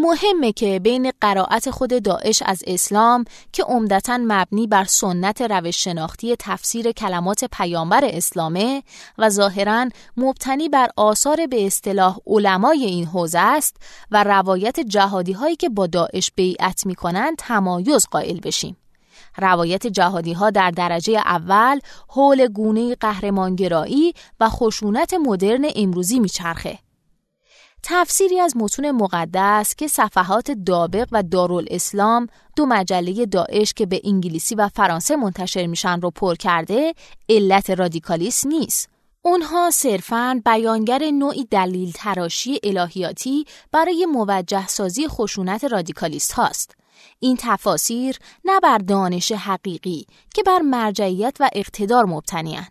مهمه 0.00 0.52
که 0.52 0.78
بین 0.78 1.12
قرائت 1.20 1.70
خود 1.70 2.02
داعش 2.02 2.42
از 2.46 2.62
اسلام 2.66 3.24
که 3.52 3.64
عمدتا 3.64 4.18
مبنی 4.22 4.66
بر 4.66 4.84
سنت 4.84 5.42
روش 5.42 5.84
شناختی 5.84 6.36
تفسیر 6.38 6.92
کلمات 6.92 7.44
پیامبر 7.44 8.00
اسلامه 8.04 8.82
و 9.18 9.30
ظاهرا 9.30 9.88
مبتنی 10.16 10.68
بر 10.68 10.88
آثار 10.96 11.46
به 11.46 11.66
اصطلاح 11.66 12.18
علمای 12.26 12.84
این 12.84 13.06
حوزه 13.06 13.38
است 13.38 13.76
و 14.10 14.24
روایت 14.24 14.80
جهادی 14.80 15.32
هایی 15.32 15.56
که 15.56 15.68
با 15.68 15.86
داعش 15.86 16.30
بیعت 16.36 16.86
می 16.86 16.94
کنند 16.94 17.36
تمایز 17.38 18.06
قائل 18.10 18.40
بشیم. 18.40 18.76
روایت 19.38 19.86
جهادی 19.86 20.32
ها 20.32 20.50
در 20.50 20.70
درجه 20.70 21.18
اول 21.18 21.80
حول 22.08 22.46
گونه 22.46 22.94
قهرمانگرایی 22.94 24.14
و 24.40 24.48
خشونت 24.48 25.14
مدرن 25.14 25.64
امروزی 25.76 26.20
میچرخه 26.20 26.78
تفسیری 27.82 28.40
از 28.40 28.56
متون 28.56 28.90
مقدس 28.90 29.74
که 29.74 29.88
صفحات 29.88 30.50
دابق 30.50 31.08
و 31.12 31.22
دارالاسلام 31.22 32.26
دو 32.56 32.66
مجله 32.66 33.26
داعش 33.26 33.72
که 33.72 33.86
به 33.86 34.00
انگلیسی 34.04 34.54
و 34.54 34.68
فرانسه 34.68 35.16
منتشر 35.16 35.66
میشن 35.66 36.00
رو 36.00 36.10
پر 36.10 36.34
کرده 36.34 36.94
علت 37.28 37.70
رادیکالیست 37.70 38.46
نیست. 38.46 38.88
اونها 39.22 39.70
صرفاً 39.70 40.42
بیانگر 40.44 41.10
نوعی 41.10 41.44
دلیل 41.50 41.92
تراشی 41.94 42.58
الهیاتی 42.62 43.44
برای 43.72 44.06
موجه 44.06 44.66
سازی 44.66 45.08
خشونت 45.08 45.64
رادیکالیست 45.64 46.32
هاست. 46.32 46.74
این 47.20 47.36
تفاسیر 47.40 48.18
نه 48.44 48.60
بر 48.60 48.78
دانش 48.78 49.32
حقیقی 49.32 50.06
که 50.34 50.42
بر 50.42 50.58
مرجعیت 50.58 51.36
و 51.40 51.50
اقتدار 51.52 52.04
مبتنیان. 52.04 52.66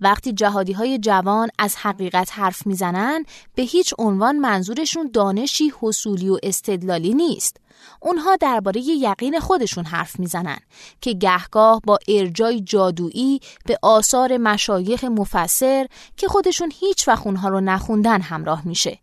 وقتی 0.00 0.32
جهادی 0.32 0.72
های 0.72 0.98
جوان 0.98 1.48
از 1.58 1.76
حقیقت 1.76 2.30
حرف 2.32 2.66
می‌زنن 2.66 3.24
به 3.54 3.62
هیچ 3.62 3.94
عنوان 3.98 4.38
منظورشون 4.38 5.10
دانشی 5.12 5.72
حصولی 5.80 6.28
و 6.28 6.38
استدلالی 6.42 7.14
نیست. 7.14 7.56
اونها 8.00 8.36
درباره 8.36 8.80
یقین 8.80 9.40
خودشون 9.40 9.84
حرف 9.84 10.18
می‌زنن 10.18 10.58
که 11.00 11.12
گهگاه 11.12 11.80
با 11.84 11.98
ارجای 12.08 12.60
جادویی 12.60 13.40
به 13.64 13.78
آثار 13.82 14.36
مشایخ 14.36 15.04
مفسر 15.04 15.86
که 16.16 16.28
خودشون 16.28 16.72
هیچ 16.80 17.08
وقت 17.08 17.26
اونها 17.26 17.48
رو 17.48 17.60
نخوندن 17.60 18.20
همراه 18.20 18.66
میشه. 18.66 18.98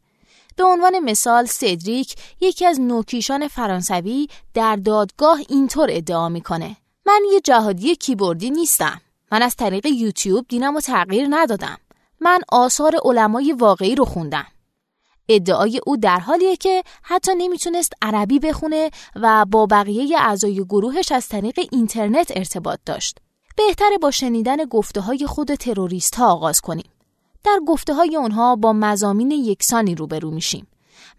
به 0.55 0.63
عنوان 0.63 0.99
مثال 0.99 1.45
سدریک 1.45 2.15
یکی 2.41 2.65
از 2.65 2.81
نوکیشان 2.81 3.47
فرانسوی 3.47 4.27
در 4.53 4.75
دادگاه 4.75 5.39
اینطور 5.49 5.87
ادعا 5.91 6.29
می‌کنه 6.29 6.77
من 7.05 7.21
یه 7.31 7.41
جهادی 7.41 7.95
کیبوردی 7.95 8.49
نیستم 8.49 9.01
من 9.33 9.41
از 9.41 9.55
طریق 9.55 9.85
یوتیوب 9.85 10.45
دینم 10.49 10.75
و 10.75 10.81
تغییر 10.81 11.27
ندادم. 11.29 11.77
من 12.19 12.39
آثار 12.49 12.95
علمای 13.05 13.53
واقعی 13.53 13.95
رو 13.95 14.05
خوندم. 14.05 14.45
ادعای 15.29 15.81
او 15.85 15.97
در 15.97 16.19
حالیه 16.19 16.55
که 16.55 16.83
حتی 17.03 17.31
نمی‌تونست 17.37 17.93
عربی 18.01 18.39
بخونه 18.39 18.89
و 19.15 19.45
با 19.45 19.65
بقیه 19.65 20.17
اعضای 20.19 20.65
گروهش 20.65 21.11
از 21.11 21.27
طریق 21.27 21.59
اینترنت 21.71 22.31
ارتباط 22.35 22.79
داشت. 22.85 23.17
بهتره 23.57 23.97
با 23.97 24.11
شنیدن 24.11 24.65
گفته 24.65 25.01
های 25.01 25.27
خود 25.27 25.55
تروریست 25.55 26.15
ها 26.15 26.31
آغاز 26.31 26.61
کنیم. 26.61 26.89
در 27.43 27.59
گفته 27.67 27.93
های 27.93 28.15
اونها 28.15 28.55
با 28.55 28.73
مزامین 28.73 29.31
یکسانی 29.31 29.95
روبرو 29.95 30.31
میشیم. 30.31 30.67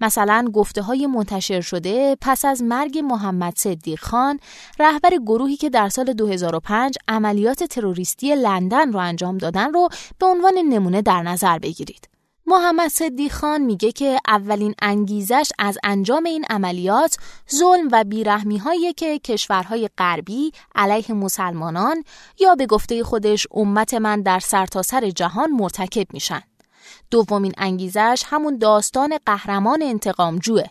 مثلا 0.00 0.50
گفته 0.54 0.82
های 0.82 1.06
منتشر 1.06 1.60
شده 1.60 2.16
پس 2.20 2.44
از 2.44 2.62
مرگ 2.62 2.98
محمد 2.98 3.56
صدیق 3.56 4.00
خان 4.00 4.40
رهبر 4.78 5.10
گروهی 5.26 5.56
که 5.56 5.70
در 5.70 5.88
سال 5.88 6.12
2005 6.12 6.94
عملیات 7.08 7.64
تروریستی 7.64 8.34
لندن 8.34 8.92
رو 8.92 8.98
انجام 8.98 9.38
دادن 9.38 9.72
رو 9.72 9.88
به 10.18 10.26
عنوان 10.26 10.54
نمونه 10.58 11.02
در 11.02 11.22
نظر 11.22 11.58
بگیرید. 11.58 12.14
محمد 12.46 12.88
صدیق 12.88 13.32
خان 13.32 13.60
میگه 13.60 13.92
که 13.92 14.18
اولین 14.28 14.74
انگیزش 14.82 15.50
از 15.58 15.78
انجام 15.84 16.24
این 16.24 16.44
عملیات 16.50 17.16
ظلم 17.54 17.88
و 17.92 18.04
بیرحمی 18.04 18.58
هایی 18.58 18.92
که 18.92 19.18
کشورهای 19.18 19.88
غربی 19.98 20.52
علیه 20.74 21.14
مسلمانان 21.14 22.04
یا 22.40 22.54
به 22.54 22.66
گفته 22.66 23.04
خودش 23.04 23.46
امت 23.50 23.94
من 23.94 24.22
در 24.22 24.38
سرتاسر 24.38 25.00
سر 25.00 25.10
جهان 25.10 25.50
مرتکب 25.50 26.06
میشن. 26.12 26.42
دومین 27.10 27.52
انگیزش 27.58 28.22
همون 28.26 28.58
داستان 28.58 29.18
قهرمان 29.26 29.82
انتقامجوه. 29.82 30.64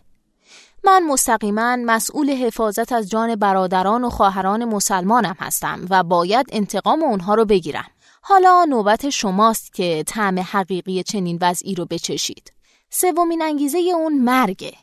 من 0.84 1.04
مستقیما 1.04 1.76
مسئول 1.76 2.30
حفاظت 2.30 2.92
از 2.92 3.10
جان 3.10 3.36
برادران 3.36 4.04
و 4.04 4.10
خواهران 4.10 4.66
مسلمانم 4.66 5.36
هستم 5.40 5.86
و 5.90 6.04
باید 6.04 6.46
انتقام 6.52 7.04
اونها 7.04 7.36
رو 7.36 7.46
بگیرم. 7.46 7.88
حالا 8.22 8.66
نوبت 8.70 9.10
شماست 9.10 9.74
که 9.74 10.04
طعم 10.08 10.40
حقیقی 10.40 11.04
چنین 11.04 11.38
وضعی 11.42 11.76
رو 11.76 11.86
بچشید. 11.86 12.54
سومین 12.90 13.42
انگیزه 13.42 13.78
اون 13.78 14.20
مرگه. 14.20 14.74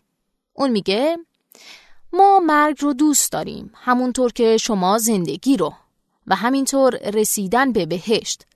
اون 0.52 0.70
میگه 0.70 1.18
ما 2.12 2.40
مرگ 2.40 2.76
رو 2.80 2.92
دوست 2.92 3.32
داریم 3.32 3.72
همونطور 3.74 4.32
که 4.32 4.56
شما 4.56 4.98
زندگی 4.98 5.56
رو 5.56 5.72
و 6.26 6.34
همینطور 6.34 6.96
رسیدن 6.96 7.72
به 7.72 7.86
بهشت 7.86 8.46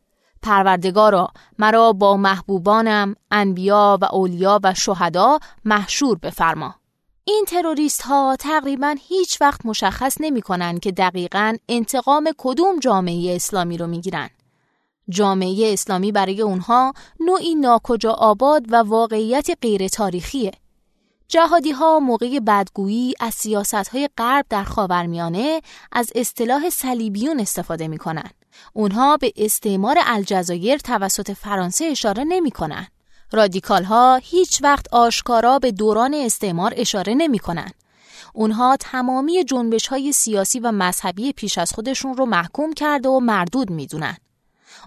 پروردگارا 0.44 1.28
مرا 1.58 1.92
با 1.92 2.16
محبوبانم 2.16 3.14
انبیا 3.30 3.98
و 4.02 4.04
اولیا 4.04 4.60
و 4.64 4.74
شهدا 4.74 5.38
محشور 5.64 6.18
بفرما 6.18 6.74
این 7.24 7.44
تروریست 7.48 8.02
ها 8.02 8.36
تقریبا 8.40 8.94
هیچ 9.08 9.40
وقت 9.40 9.66
مشخص 9.66 10.16
نمی 10.20 10.42
کنن 10.42 10.78
که 10.78 10.92
دقیقا 10.92 11.56
انتقام 11.68 12.30
کدوم 12.38 12.78
جامعه 12.78 13.36
اسلامی 13.36 13.78
رو 13.78 13.86
می 13.86 14.00
گیرن. 14.00 14.30
جامعه 15.08 15.72
اسلامی 15.72 16.12
برای 16.12 16.42
اونها 16.42 16.92
نوعی 17.20 17.54
ناکجا 17.54 18.12
آباد 18.12 18.72
و 18.72 18.76
واقعیت 18.76 19.50
غیر 19.62 19.88
تاریخیه. 19.88 20.52
جهادی 21.28 21.70
ها 21.70 21.98
موقع 21.98 22.38
بدگویی 22.38 23.14
از 23.20 23.34
سیاست 23.34 23.88
های 23.88 24.08
غرب 24.18 24.46
در 24.50 24.64
خاورمیانه 24.64 25.60
از 25.92 26.12
اصطلاح 26.14 26.70
صلیبیون 26.70 27.40
استفاده 27.40 27.88
می 27.88 27.98
کنن. 27.98 28.30
اونها 28.72 29.16
به 29.16 29.32
استعمار 29.36 29.96
الجزایر 30.04 30.78
توسط 30.78 31.32
فرانسه 31.32 31.84
اشاره 31.84 32.24
نمی 32.24 32.50
کنن. 32.50 32.86
رادیکال 33.32 33.84
ها 33.84 34.20
هیچ 34.22 34.60
وقت 34.62 34.94
آشکارا 34.94 35.58
به 35.58 35.72
دوران 35.72 36.14
استعمار 36.14 36.74
اشاره 36.76 37.14
نمی 37.14 37.38
کنن. 37.38 37.70
اونها 38.32 38.76
تمامی 38.80 39.44
جنبش 39.44 39.86
های 39.86 40.12
سیاسی 40.12 40.60
و 40.60 40.72
مذهبی 40.72 41.32
پیش 41.32 41.58
از 41.58 41.72
خودشون 41.72 42.16
رو 42.16 42.26
محکوم 42.26 42.72
کرده 42.72 43.08
و 43.08 43.20
مردود 43.20 43.70
می‌دونن. 43.70 44.16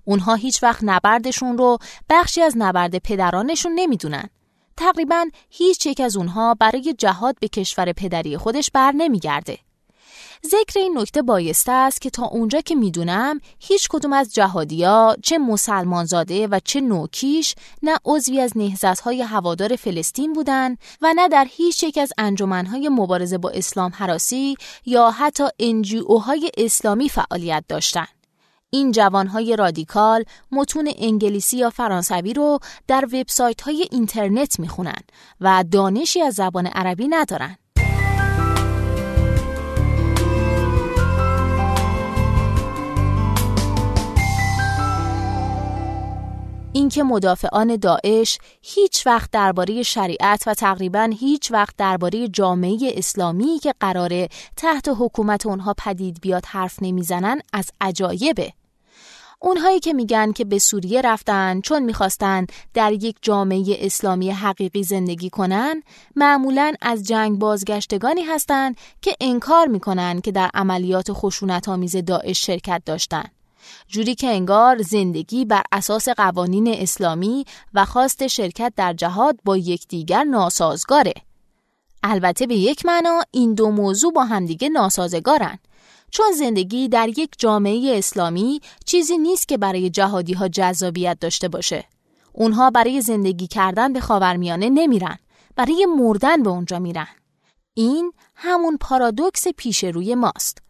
اونها 0.05 0.35
هیچ 0.35 0.63
وقت 0.63 0.79
نبردشون 0.83 1.57
رو 1.57 1.77
بخشی 2.09 2.41
از 2.41 2.53
نبرد 2.57 2.97
پدرانشون 2.97 3.71
نمی‌دونن. 3.75 4.29
تقریبا 4.77 5.25
هیچ 5.49 5.85
یک 5.85 5.99
از 5.99 6.17
اونها 6.17 6.53
برای 6.53 6.95
جهاد 6.97 7.35
به 7.39 7.47
کشور 7.47 7.93
پدری 7.93 8.37
خودش 8.37 8.71
بر 8.71 8.91
نمیگرده. 8.91 9.57
ذکر 10.45 10.79
این 10.79 10.97
نکته 10.97 11.21
بایسته 11.21 11.71
است 11.71 12.01
که 12.01 12.09
تا 12.09 12.25
اونجا 12.25 12.61
که 12.61 12.75
می‌دونم 12.75 13.39
هیچ 13.59 13.87
کدوم 13.89 14.13
از 14.13 14.33
جهادیا 14.33 15.15
چه 15.23 15.37
مسلمانزاده 15.37 16.47
و 16.47 16.59
چه 16.65 16.81
نوکیش 16.81 17.55
نه 17.83 17.97
عضوی 18.05 18.41
از 18.41 18.53
های 19.03 19.21
هوادار 19.21 19.75
فلسطین 19.75 20.33
بودند 20.33 20.77
و 21.01 21.13
نه 21.15 21.27
در 21.27 21.47
هیچ 21.49 21.83
یک 21.83 21.97
از 21.97 22.13
انجمنهای 22.17 22.89
مبارزه 22.89 23.37
با 23.37 23.49
اسلام 23.49 23.91
حراسی 23.95 24.55
یا 24.85 25.11
حتی 25.11 25.43
های 26.25 26.51
اسلامی 26.57 27.09
فعالیت 27.09 27.63
داشتند. 27.67 28.07
این 28.69 28.91
جوانهای 28.91 29.55
رادیکال 29.55 30.23
متون 30.51 30.91
انگلیسی 30.97 31.57
یا 31.57 31.69
فرانسوی 31.69 32.33
رو 32.33 32.59
در 32.87 33.05
وبسایت 33.05 33.61
های 33.61 33.87
اینترنت 33.91 34.59
می‌خونن 34.59 35.01
و 35.41 35.63
دانشی 35.71 36.21
از 36.21 36.33
زبان 36.33 36.67
عربی 36.67 37.07
ندارن. 37.07 37.57
اینکه 46.77 47.03
مدافعان 47.03 47.75
داعش 47.75 48.39
هیچ 48.61 49.07
وقت 49.07 49.31
درباره 49.31 49.83
شریعت 49.83 50.43
و 50.47 50.53
تقریبا 50.53 51.09
هیچ 51.19 51.51
وقت 51.51 51.75
درباره 51.77 52.27
جامعه 52.27 52.77
اسلامی 52.81 53.59
که 53.59 53.73
قراره 53.79 54.29
تحت 54.55 54.89
حکومت 54.99 55.45
اونها 55.45 55.75
پدید 55.77 56.21
بیاد 56.21 56.45
حرف 56.45 56.77
نمی‌زنن 56.81 57.41
از 57.53 57.71
عجایبه. 57.81 58.53
اونهایی 59.39 59.79
که 59.79 59.93
میگن 59.93 60.31
که 60.31 60.45
به 60.45 60.59
سوریه 60.59 61.01
رفتن 61.01 61.61
چون 61.61 61.83
می‌خواستن 61.83 62.45
در 62.73 62.93
یک 62.93 63.15
جامعه 63.21 63.63
اسلامی 63.79 64.31
حقیقی 64.31 64.83
زندگی 64.83 65.29
کنن 65.29 65.83
معمولا 66.15 66.73
از 66.81 67.03
جنگ 67.03 67.39
بازگشتگانی 67.39 68.21
هستند 68.21 68.77
که 69.01 69.15
انکار 69.21 69.67
می‌کنن 69.67 70.21
که 70.21 70.31
در 70.31 70.49
عملیات 70.53 71.07
خشونت 71.11 71.69
آمیز 71.69 71.95
داعش 71.95 72.45
شرکت 72.45 72.81
داشتن 72.85 73.23
جوری 73.87 74.15
که 74.15 74.27
انگار 74.27 74.81
زندگی 74.81 75.45
بر 75.45 75.63
اساس 75.71 76.09
قوانین 76.09 76.67
اسلامی 76.67 77.45
و 77.73 77.85
خواست 77.85 78.27
شرکت 78.27 78.73
در 78.75 78.93
جهاد 78.93 79.39
با 79.45 79.57
یکدیگر 79.57 80.23
ناسازگاره. 80.23 81.13
البته 82.03 82.47
به 82.47 82.55
یک 82.55 82.85
معنا 82.85 83.21
این 83.31 83.53
دو 83.53 83.71
موضوع 83.71 84.13
با 84.13 84.23
همدیگه 84.23 84.69
ناسازگارن. 84.69 85.59
چون 86.11 86.31
زندگی 86.31 86.89
در 86.89 87.09
یک 87.09 87.29
جامعه 87.37 87.97
اسلامی 87.97 88.61
چیزی 88.85 89.17
نیست 89.17 89.47
که 89.47 89.57
برای 89.57 89.89
جهادی 89.89 90.33
ها 90.33 90.47
جذابیت 90.47 91.17
داشته 91.21 91.47
باشه. 91.47 91.85
اونها 92.33 92.69
برای 92.69 93.01
زندگی 93.01 93.47
کردن 93.47 93.93
به 93.93 93.99
خاورمیانه 93.99 94.69
نمیرن. 94.69 95.17
برای 95.55 95.85
مردن 95.85 96.43
به 96.43 96.49
اونجا 96.49 96.79
میرن. 96.79 97.07
این 97.73 98.13
همون 98.35 98.77
پارادوکس 98.77 99.47
پیش 99.47 99.83
روی 99.83 100.15
ماست. 100.15 100.66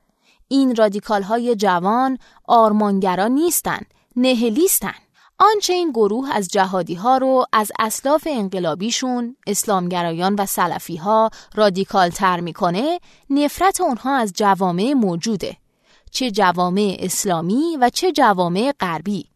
این 0.47 0.75
رادیکال 0.75 1.23
های 1.23 1.55
جوان 1.55 2.17
آرمانگرا 2.47 3.27
نیستن 3.27 3.79
نهلیستن. 4.15 4.95
آنچه 5.39 5.73
این 5.73 5.91
گروه 5.91 6.29
از 6.35 6.47
جهادی 6.47 6.93
ها 6.95 7.17
رو 7.17 7.45
از 7.53 7.71
اسلاف 7.79 8.27
انقلابیشون 8.31 9.35
اسلامگرایان 9.47 10.35
و 10.35 10.45
سلفی 10.45 10.95
ها 10.95 11.29
رادیکال 11.55 12.09
تر 12.09 12.39
می‌کنه 12.39 12.99
نفرت 13.29 13.81
اونها 13.81 14.15
از 14.15 14.33
جوامع 14.33 14.93
موجوده. 14.93 15.57
چه 16.11 16.31
جوامع 16.31 16.97
اسلامی 16.99 17.77
و 17.81 17.89
چه 17.89 18.11
جوامع 18.11 18.73
غربی. 18.79 19.29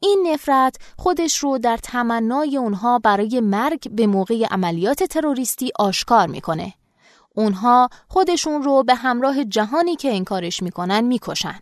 این 0.00 0.28
نفرت 0.32 0.76
خودش 0.96 1.38
رو 1.38 1.58
در 1.58 1.76
تمنای 1.76 2.56
اونها 2.56 2.98
برای 2.98 3.40
مرگ 3.40 3.90
به 3.90 4.06
موقع 4.06 4.46
عملیات 4.50 5.02
تروریستی 5.02 5.70
آشکار 5.78 6.26
می‌کنه. 6.26 6.74
اونها 7.38 7.88
خودشون 8.08 8.62
رو 8.62 8.82
به 8.82 8.94
همراه 8.94 9.44
جهانی 9.44 9.96
که 9.96 10.14
انکارش 10.14 10.62
می‌کنن 10.62 11.00
می‌کشن. 11.00 11.60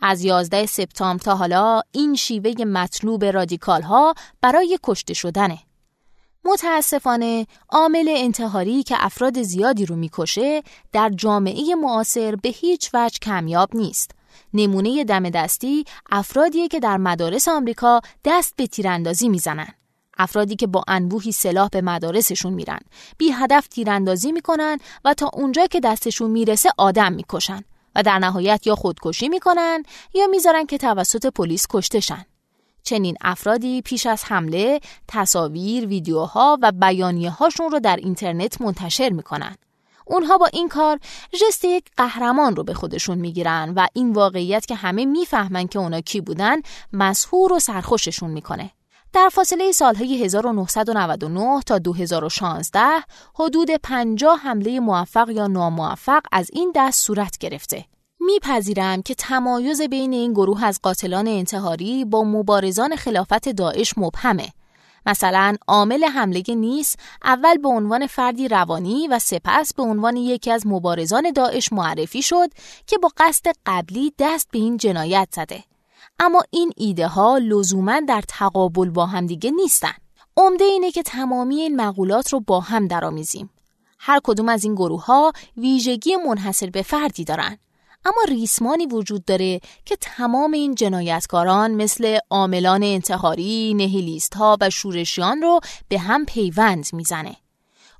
از 0.00 0.24
11 0.24 0.66
سپتامبر 0.66 1.22
تا 1.22 1.36
حالا 1.36 1.80
این 1.92 2.14
شیوه 2.14 2.64
مطلوب 2.64 3.24
رادیکال 3.24 3.82
ها 3.82 4.14
برای 4.40 4.78
کشته 4.82 5.14
شدنه. 5.14 5.58
متاسفانه 6.44 7.46
عامل 7.68 8.08
انتحاری 8.08 8.82
که 8.82 8.96
افراد 8.98 9.42
زیادی 9.42 9.86
رو 9.86 9.96
می‌کشه 9.96 10.62
در 10.92 11.08
جامعه 11.08 11.74
معاصر 11.74 12.36
به 12.36 12.48
هیچ 12.48 12.90
وجه 12.94 13.18
کمیاب 13.22 13.76
نیست. 13.76 14.10
نمونه 14.54 15.04
دم 15.04 15.30
دستی 15.30 15.84
افرادیه 16.10 16.68
که 16.68 16.80
در 16.80 16.96
مدارس 16.96 17.48
آمریکا 17.48 18.00
دست 18.24 18.56
به 18.56 18.66
تیراندازی 18.66 19.28
می‌زنن. 19.28 19.74
افرادی 20.18 20.56
که 20.56 20.66
با 20.66 20.84
انبوهی 20.88 21.32
سلاح 21.32 21.68
به 21.68 21.80
مدارسشون 21.80 22.52
میرن 22.52 22.80
بی 23.18 23.30
هدف 23.30 23.66
تیراندازی 23.66 24.32
می‌کنن 24.32 24.78
و 25.04 25.14
تا 25.14 25.30
اونجا 25.34 25.66
که 25.66 25.80
دستشون 25.80 26.30
می‌رسه 26.30 26.70
آدم 26.78 27.12
می‌کشن 27.12 27.64
و 27.94 28.02
در 28.02 28.18
نهایت 28.18 28.66
یا 28.66 28.74
خودکشی 28.74 29.28
می‌کنن 29.28 29.82
یا 30.14 30.26
می‌ذارن 30.26 30.66
که 30.66 30.78
توسط 30.78 31.26
پلیس 31.26 31.66
کشتشن 31.70 32.24
چنین 32.82 33.16
افرادی 33.20 33.82
پیش 33.82 34.06
از 34.06 34.24
حمله 34.24 34.80
تصاویر، 35.08 35.86
ویدیوها 35.86 36.58
و 36.62 36.72
بیانیه 36.72 37.30
هاشون 37.30 37.70
رو 37.70 37.80
در 37.80 37.96
اینترنت 37.96 38.60
منتشر 38.60 39.10
می‌کنن. 39.10 39.56
اونها 40.06 40.38
با 40.38 40.46
این 40.46 40.68
کار 40.68 40.98
جست 41.40 41.64
یک 41.64 41.84
قهرمان 41.96 42.56
رو 42.56 42.64
به 42.64 42.74
خودشون 42.74 43.18
می‌گیرن 43.18 43.72
و 43.76 43.86
این 43.92 44.12
واقعیت 44.12 44.66
که 44.66 44.74
همه 44.74 45.04
می‌فهمن 45.04 45.68
که 45.68 45.78
اونا 45.78 46.00
کی 46.00 46.20
بودن 46.20 46.56
مسهور 46.92 47.52
و 47.52 47.58
سرخوششون 47.58 48.30
می‌کنه. 48.30 48.70
در 49.14 49.28
فاصله 49.32 49.72
سالهای 49.72 50.24
1999 50.24 51.60
تا 51.66 51.78
2016 51.78 52.80
حدود 53.34 53.70
50 53.70 54.38
حمله 54.38 54.80
موفق 54.80 55.30
یا 55.30 55.46
ناموفق 55.46 56.22
از 56.32 56.50
این 56.52 56.72
دست 56.74 57.06
صورت 57.06 57.38
گرفته. 57.38 57.84
میپذیرم 58.20 59.02
که 59.02 59.14
تمایز 59.14 59.82
بین 59.82 60.12
این 60.12 60.32
گروه 60.32 60.64
از 60.64 60.80
قاتلان 60.82 61.28
انتحاری 61.28 62.04
با 62.04 62.24
مبارزان 62.24 62.96
خلافت 62.96 63.48
داعش 63.48 63.98
مبهمه. 63.98 64.48
مثلا 65.06 65.56
عامل 65.68 66.04
حمله 66.04 66.42
نیست 66.48 66.98
اول 67.24 67.58
به 67.58 67.68
عنوان 67.68 68.06
فردی 68.06 68.48
روانی 68.48 69.08
و 69.08 69.18
سپس 69.18 69.74
به 69.74 69.82
عنوان 69.82 70.16
یکی 70.16 70.50
از 70.50 70.66
مبارزان 70.66 71.30
داعش 71.30 71.72
معرفی 71.72 72.22
شد 72.22 72.48
که 72.86 72.98
با 72.98 73.10
قصد 73.16 73.46
قبلی 73.66 74.12
دست 74.18 74.48
به 74.52 74.58
این 74.58 74.76
جنایت 74.76 75.28
زده. 75.32 75.64
اما 76.18 76.42
این 76.50 76.72
ایده 76.76 77.08
ها 77.08 77.38
لزوما 77.38 78.00
در 78.00 78.22
تقابل 78.28 78.90
با 78.90 79.06
هم 79.06 79.26
دیگه 79.26 79.50
نیستن. 79.50 79.94
عمده 80.36 80.64
اینه 80.64 80.90
که 80.90 81.02
تمامی 81.02 81.60
این 81.60 81.76
مقولات 81.76 82.32
رو 82.32 82.40
با 82.40 82.60
هم 82.60 82.86
درآمیزیم. 82.86 83.50
هر 83.98 84.20
کدوم 84.24 84.48
از 84.48 84.64
این 84.64 84.74
گروه 84.74 85.04
ها 85.04 85.32
ویژگی 85.56 86.16
منحصر 86.16 86.70
به 86.70 86.82
فردی 86.82 87.24
دارن. 87.24 87.58
اما 88.04 88.22
ریسمانی 88.28 88.86
وجود 88.86 89.24
داره 89.24 89.60
که 89.84 89.96
تمام 89.96 90.52
این 90.52 90.74
جنایتکاران 90.74 91.70
مثل 91.70 92.18
عاملان 92.30 92.82
انتحاری، 92.82 93.74
نهیلیست 93.74 94.34
ها 94.34 94.56
و 94.60 94.70
شورشیان 94.70 95.42
رو 95.42 95.60
به 95.88 95.98
هم 95.98 96.24
پیوند 96.24 96.86
می‌زنه. 96.92 97.36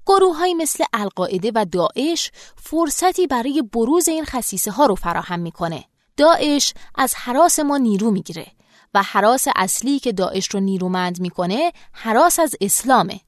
گروه 0.06 0.36
های 0.36 0.54
مثل 0.54 0.84
القاعده 0.92 1.52
و 1.54 1.66
داعش 1.72 2.30
فرصتی 2.56 3.26
برای 3.26 3.62
بروز 3.62 4.08
این 4.08 4.24
خصیصه 4.24 4.70
ها 4.70 4.86
رو 4.86 4.94
فراهم 4.94 5.40
می‌کنه. 5.40 5.84
داعش 6.16 6.74
از 6.94 7.14
حراس 7.14 7.58
ما 7.58 7.76
نیرو 7.76 8.10
می‌گیره 8.10 8.46
و 8.94 9.02
حراس 9.02 9.46
اصلی 9.56 9.98
که 9.98 10.12
داعش 10.12 10.48
رو 10.48 10.60
نیرومند 10.60 11.20
می‌کنه 11.20 11.72
حراس 11.92 12.38
از 12.38 12.54
اسلامه. 12.60 13.20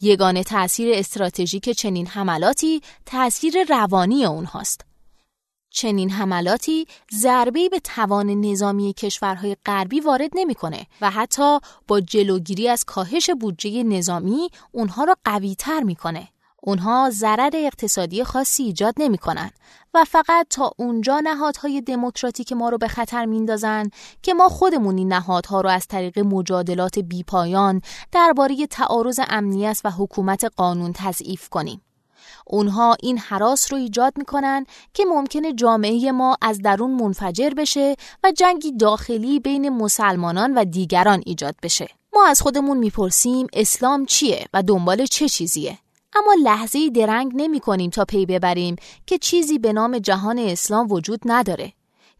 یگانه 0.00 0.44
تأثیر 0.44 0.94
استراتژیک 0.94 1.70
چنین 1.70 2.06
حملاتی 2.06 2.82
تأثیر 3.06 3.64
روانی 3.68 4.24
اونهاست. 4.24 4.84
چنین 5.70 6.10
حملاتی 6.10 6.86
ضربه 7.14 7.68
به 7.68 7.80
توان 7.80 8.30
نظامی 8.30 8.92
کشورهای 8.92 9.56
غربی 9.66 10.00
وارد 10.00 10.30
نمی‌کنه 10.34 10.86
و 11.00 11.10
حتی 11.10 11.58
با 11.88 12.00
جلوگیری 12.00 12.68
از 12.68 12.84
کاهش 12.84 13.30
بودجه 13.30 13.82
نظامی 13.82 14.48
اونها 14.72 15.04
را 15.04 15.16
قویتر 15.24 15.80
می‌کنه. 15.80 16.28
اونها 16.62 17.10
ضرر 17.10 17.50
اقتصادی 17.54 18.24
خاصی 18.24 18.62
ایجاد 18.62 18.94
نمی 18.96 19.18
کنن 19.18 19.50
و 19.94 20.04
فقط 20.04 20.46
تا 20.50 20.72
اونجا 20.76 21.20
نهادهای 21.20 21.80
دموکراتیک 21.80 22.52
ما 22.52 22.68
رو 22.68 22.78
به 22.78 22.88
خطر 22.88 23.24
میندازن 23.24 23.90
که 24.22 24.34
ما 24.34 24.48
خودمون 24.48 24.98
این 24.98 25.12
نهادها 25.12 25.60
رو 25.60 25.68
از 25.68 25.86
طریق 25.86 26.18
مجادلات 26.18 26.98
بیپایان 26.98 27.80
درباره 28.12 28.66
تعارض 28.66 29.20
امنیت 29.28 29.80
و 29.84 29.90
حکومت 29.90 30.44
قانون 30.44 30.92
تضعیف 30.92 31.48
کنیم. 31.48 31.80
اونها 32.46 32.96
این 33.00 33.18
حراس 33.18 33.72
رو 33.72 33.78
ایجاد 33.78 34.12
می‌کنن 34.16 34.66
که 34.94 35.04
ممکنه 35.04 35.52
جامعه 35.52 36.12
ما 36.12 36.36
از 36.42 36.62
درون 36.62 36.90
منفجر 36.90 37.50
بشه 37.50 37.96
و 38.24 38.32
جنگی 38.32 38.72
داخلی 38.72 39.40
بین 39.40 39.68
مسلمانان 39.68 40.54
و 40.54 40.64
دیگران 40.64 41.22
ایجاد 41.26 41.54
بشه. 41.62 41.88
ما 42.14 42.26
از 42.26 42.40
خودمون 42.40 42.76
می‌پرسیم 42.76 43.46
اسلام 43.52 44.06
چیه 44.06 44.46
و 44.54 44.62
دنبال 44.62 45.06
چه 45.06 45.28
چیزیه؟ 45.28 45.78
اما 46.18 46.34
لحظه 46.42 46.90
درنگ 46.90 47.32
نمی 47.34 47.60
کنیم 47.60 47.90
تا 47.90 48.04
پی 48.04 48.26
ببریم 48.26 48.76
که 49.06 49.18
چیزی 49.18 49.58
به 49.58 49.72
نام 49.72 49.98
جهان 49.98 50.38
اسلام 50.38 50.92
وجود 50.92 51.20
نداره 51.24 51.72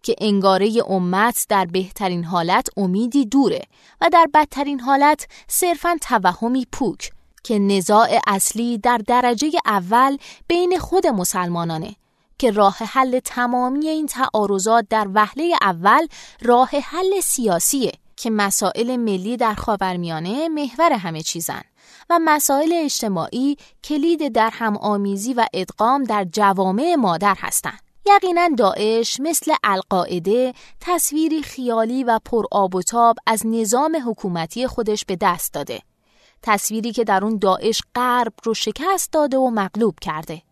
که 0.03 0.15
انگاره 0.19 0.73
امت 0.89 1.47
در 1.49 1.65
بهترین 1.65 2.25
حالت 2.25 2.69
امیدی 2.77 3.27
دوره 3.27 3.63
و 4.01 4.09
در 4.13 4.27
بدترین 4.35 4.81
حالت 4.81 5.27
صرفا 5.49 5.97
توهمی 6.01 6.67
پوک 6.73 7.11
که 7.45 7.59
نزاع 7.59 8.09
اصلی 8.27 8.79
در 8.79 8.99
درجه 8.99 9.51
اول 9.67 10.17
بین 10.49 10.79
خود 10.79 11.07
مسلمانانه 11.07 11.97
که 12.39 12.51
راه 12.51 12.77
حل 12.81 13.19
تمامی 13.19 13.89
این 13.89 14.07
تعارضات 14.07 14.87
در 14.91 15.09
وهله 15.15 15.55
اول 15.63 16.07
راه 16.43 16.69
حل 16.69 17.21
سیاسیه 17.21 17.93
که 18.17 18.31
مسائل 18.31 18.97
ملی 18.97 19.37
در 19.37 19.55
خاورمیانه 19.55 20.49
محور 20.49 20.93
همه 20.93 21.23
چیزن. 21.23 21.63
و 22.11 22.19
مسائل 22.25 22.73
اجتماعی 22.75 23.57
کلید 23.85 24.33
در 24.33 24.51
هم 24.53 24.77
آمیزی 24.77 25.35
و 25.35 25.47
ادغام 25.55 26.05
در 26.05 26.25
جوامع 26.25 26.95
مادر 26.95 27.37
هستند. 27.39 27.81
یقینا 28.07 28.49
داعش 28.59 29.21
مثل 29.21 29.55
القاعده 29.65 30.55
تصویری 30.81 31.43
خیالی 31.43 32.05
و 32.05 32.19
پر 32.25 32.45
آب 32.51 32.75
و 32.75 32.83
تاب 32.83 33.17
از 33.27 33.47
نظام 33.47 34.03
حکومتی 34.07 34.67
خودش 34.67 35.05
به 35.05 35.17
دست 35.21 35.55
داده. 35.55 35.81
تصویری 36.43 36.93
که 36.93 37.05
در 37.05 37.25
اون 37.25 37.39
داعش 37.39 37.83
غرب 37.95 38.33
رو 38.45 38.55
شکست 38.55 39.13
داده 39.13 39.37
و 39.37 39.51
مغلوب 39.51 39.95
کرده. 40.01 40.43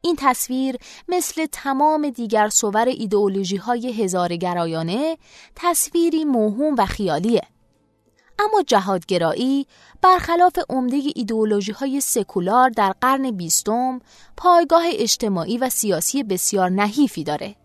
این 0.00 0.16
تصویر 0.18 0.76
مثل 1.08 1.46
تمام 1.52 2.10
دیگر 2.10 2.48
صور 2.48 2.88
ایدئولوژی 2.88 3.56
های 3.56 4.02
هزارگرایانه 4.02 5.18
تصویری 5.56 6.24
موهوم 6.24 6.74
و 6.78 6.86
خیالیه. 6.86 7.42
اما 8.38 8.62
جهادگرایی 8.66 9.66
برخلاف 10.02 10.58
عمده 10.68 11.02
ایدئولوژی 11.14 11.72
های 11.72 12.00
سکولار 12.00 12.70
در 12.70 12.94
قرن 13.00 13.30
بیستم 13.30 14.00
پایگاه 14.36 14.84
اجتماعی 14.86 15.58
و 15.58 15.68
سیاسی 15.68 16.22
بسیار 16.22 16.70
نحیفی 16.70 17.24
داره. 17.24 17.56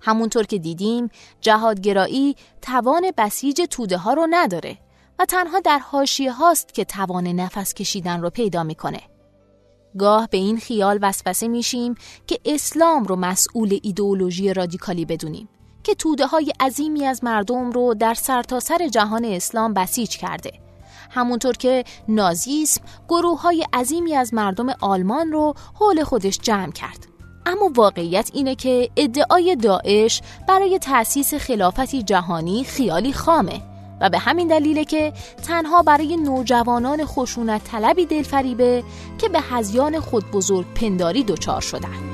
همونطور 0.00 0.46
که 0.46 0.58
دیدیم 0.58 1.08
جهادگرایی 1.40 2.36
توان 2.62 3.12
بسیج 3.18 3.62
توده 3.70 3.96
ها 3.96 4.14
رو 4.14 4.26
نداره 4.30 4.78
و 5.18 5.24
تنها 5.24 5.60
در 5.60 5.78
حاشیه 5.78 6.32
هاست 6.32 6.74
که 6.74 6.84
توان 6.84 7.26
نفس 7.26 7.74
کشیدن 7.74 8.22
رو 8.22 8.30
پیدا 8.30 8.62
می‌کنه. 8.62 9.00
گاه 9.98 10.28
به 10.30 10.38
این 10.38 10.58
خیال 10.58 10.98
وسوسه 11.02 11.48
میشیم 11.48 11.94
که 12.26 12.38
اسلام 12.44 13.04
رو 13.04 13.16
مسئول 13.16 13.78
ایدئولوژی 13.82 14.54
رادیکالی 14.54 15.04
بدونیم 15.04 15.48
که 15.84 15.94
توده 15.94 16.26
های 16.26 16.52
عظیمی 16.60 17.06
از 17.06 17.24
مردم 17.24 17.70
رو 17.70 17.94
در 17.94 18.14
سرتاسر 18.14 18.78
سر 18.78 18.88
جهان 18.88 19.24
اسلام 19.24 19.74
بسیج 19.74 20.16
کرده 20.16 20.52
همونطور 21.10 21.56
که 21.56 21.84
نازیسم 22.08 22.80
گروه 23.08 23.40
های 23.40 23.66
عظیمی 23.72 24.14
از 24.14 24.34
مردم 24.34 24.66
آلمان 24.80 25.32
رو 25.32 25.54
حول 25.74 26.04
خودش 26.04 26.38
جمع 26.38 26.72
کرد 26.72 27.06
اما 27.46 27.70
واقعیت 27.74 28.30
اینه 28.34 28.54
که 28.54 28.90
ادعای 28.96 29.56
داعش 29.56 30.22
برای 30.48 30.78
تأسیس 30.78 31.34
خلافتی 31.34 32.02
جهانی 32.02 32.64
خیالی 32.64 33.12
خامه 33.12 33.62
و 34.00 34.10
به 34.10 34.18
همین 34.18 34.48
دلیله 34.48 34.84
که 34.84 35.12
تنها 35.46 35.82
برای 35.82 36.16
نوجوانان 36.16 37.04
خشونت 37.04 37.64
طلبی 37.64 38.06
دلفریبه 38.06 38.84
که 39.18 39.28
به 39.28 39.40
هزیان 39.40 40.00
خود 40.00 40.30
بزرگ 40.30 40.66
پنداری 40.74 41.24
دچار 41.24 41.60
شدن. 41.60 42.11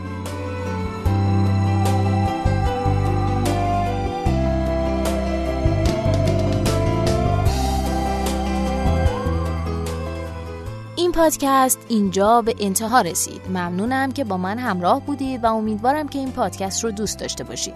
پادکست 11.19 11.79
اینجا 11.89 12.43
به 12.43 12.55
انتها 12.61 13.01
رسید. 13.01 13.41
ممنونم 13.49 14.12
که 14.12 14.25
با 14.25 14.37
من 14.37 14.59
همراه 14.59 15.01
بودید 15.01 15.45
و 15.45 15.55
امیدوارم 15.55 16.09
که 16.09 16.19
این 16.19 16.33
پادکست 16.33 16.85
رو 16.85 16.91
دوست 16.91 17.19
داشته 17.19 17.45
باشید. 17.45 17.75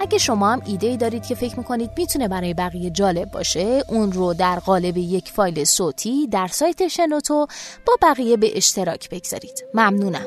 اگه 0.00 0.18
شما 0.18 0.52
هم 0.52 0.62
ایده 0.66 0.96
دارید 0.96 1.26
که 1.26 1.34
فکر 1.34 1.58
می‌کنید 1.58 1.90
می‌تونه 1.96 2.28
برای 2.28 2.54
بقیه 2.54 2.90
جالب 2.90 3.30
باشه 3.30 3.82
اون 3.88 4.12
رو 4.12 4.34
در 4.34 4.58
قالب 4.58 4.96
یک 4.96 5.32
فایل 5.32 5.64
صوتی 5.64 6.26
در 6.26 6.46
سایت 6.46 6.88
شنوتو 6.88 7.46
با 7.86 7.96
بقیه 8.02 8.36
به 8.36 8.56
اشتراک 8.56 9.10
بگذارید. 9.10 9.64
ممنونم. 9.74 10.26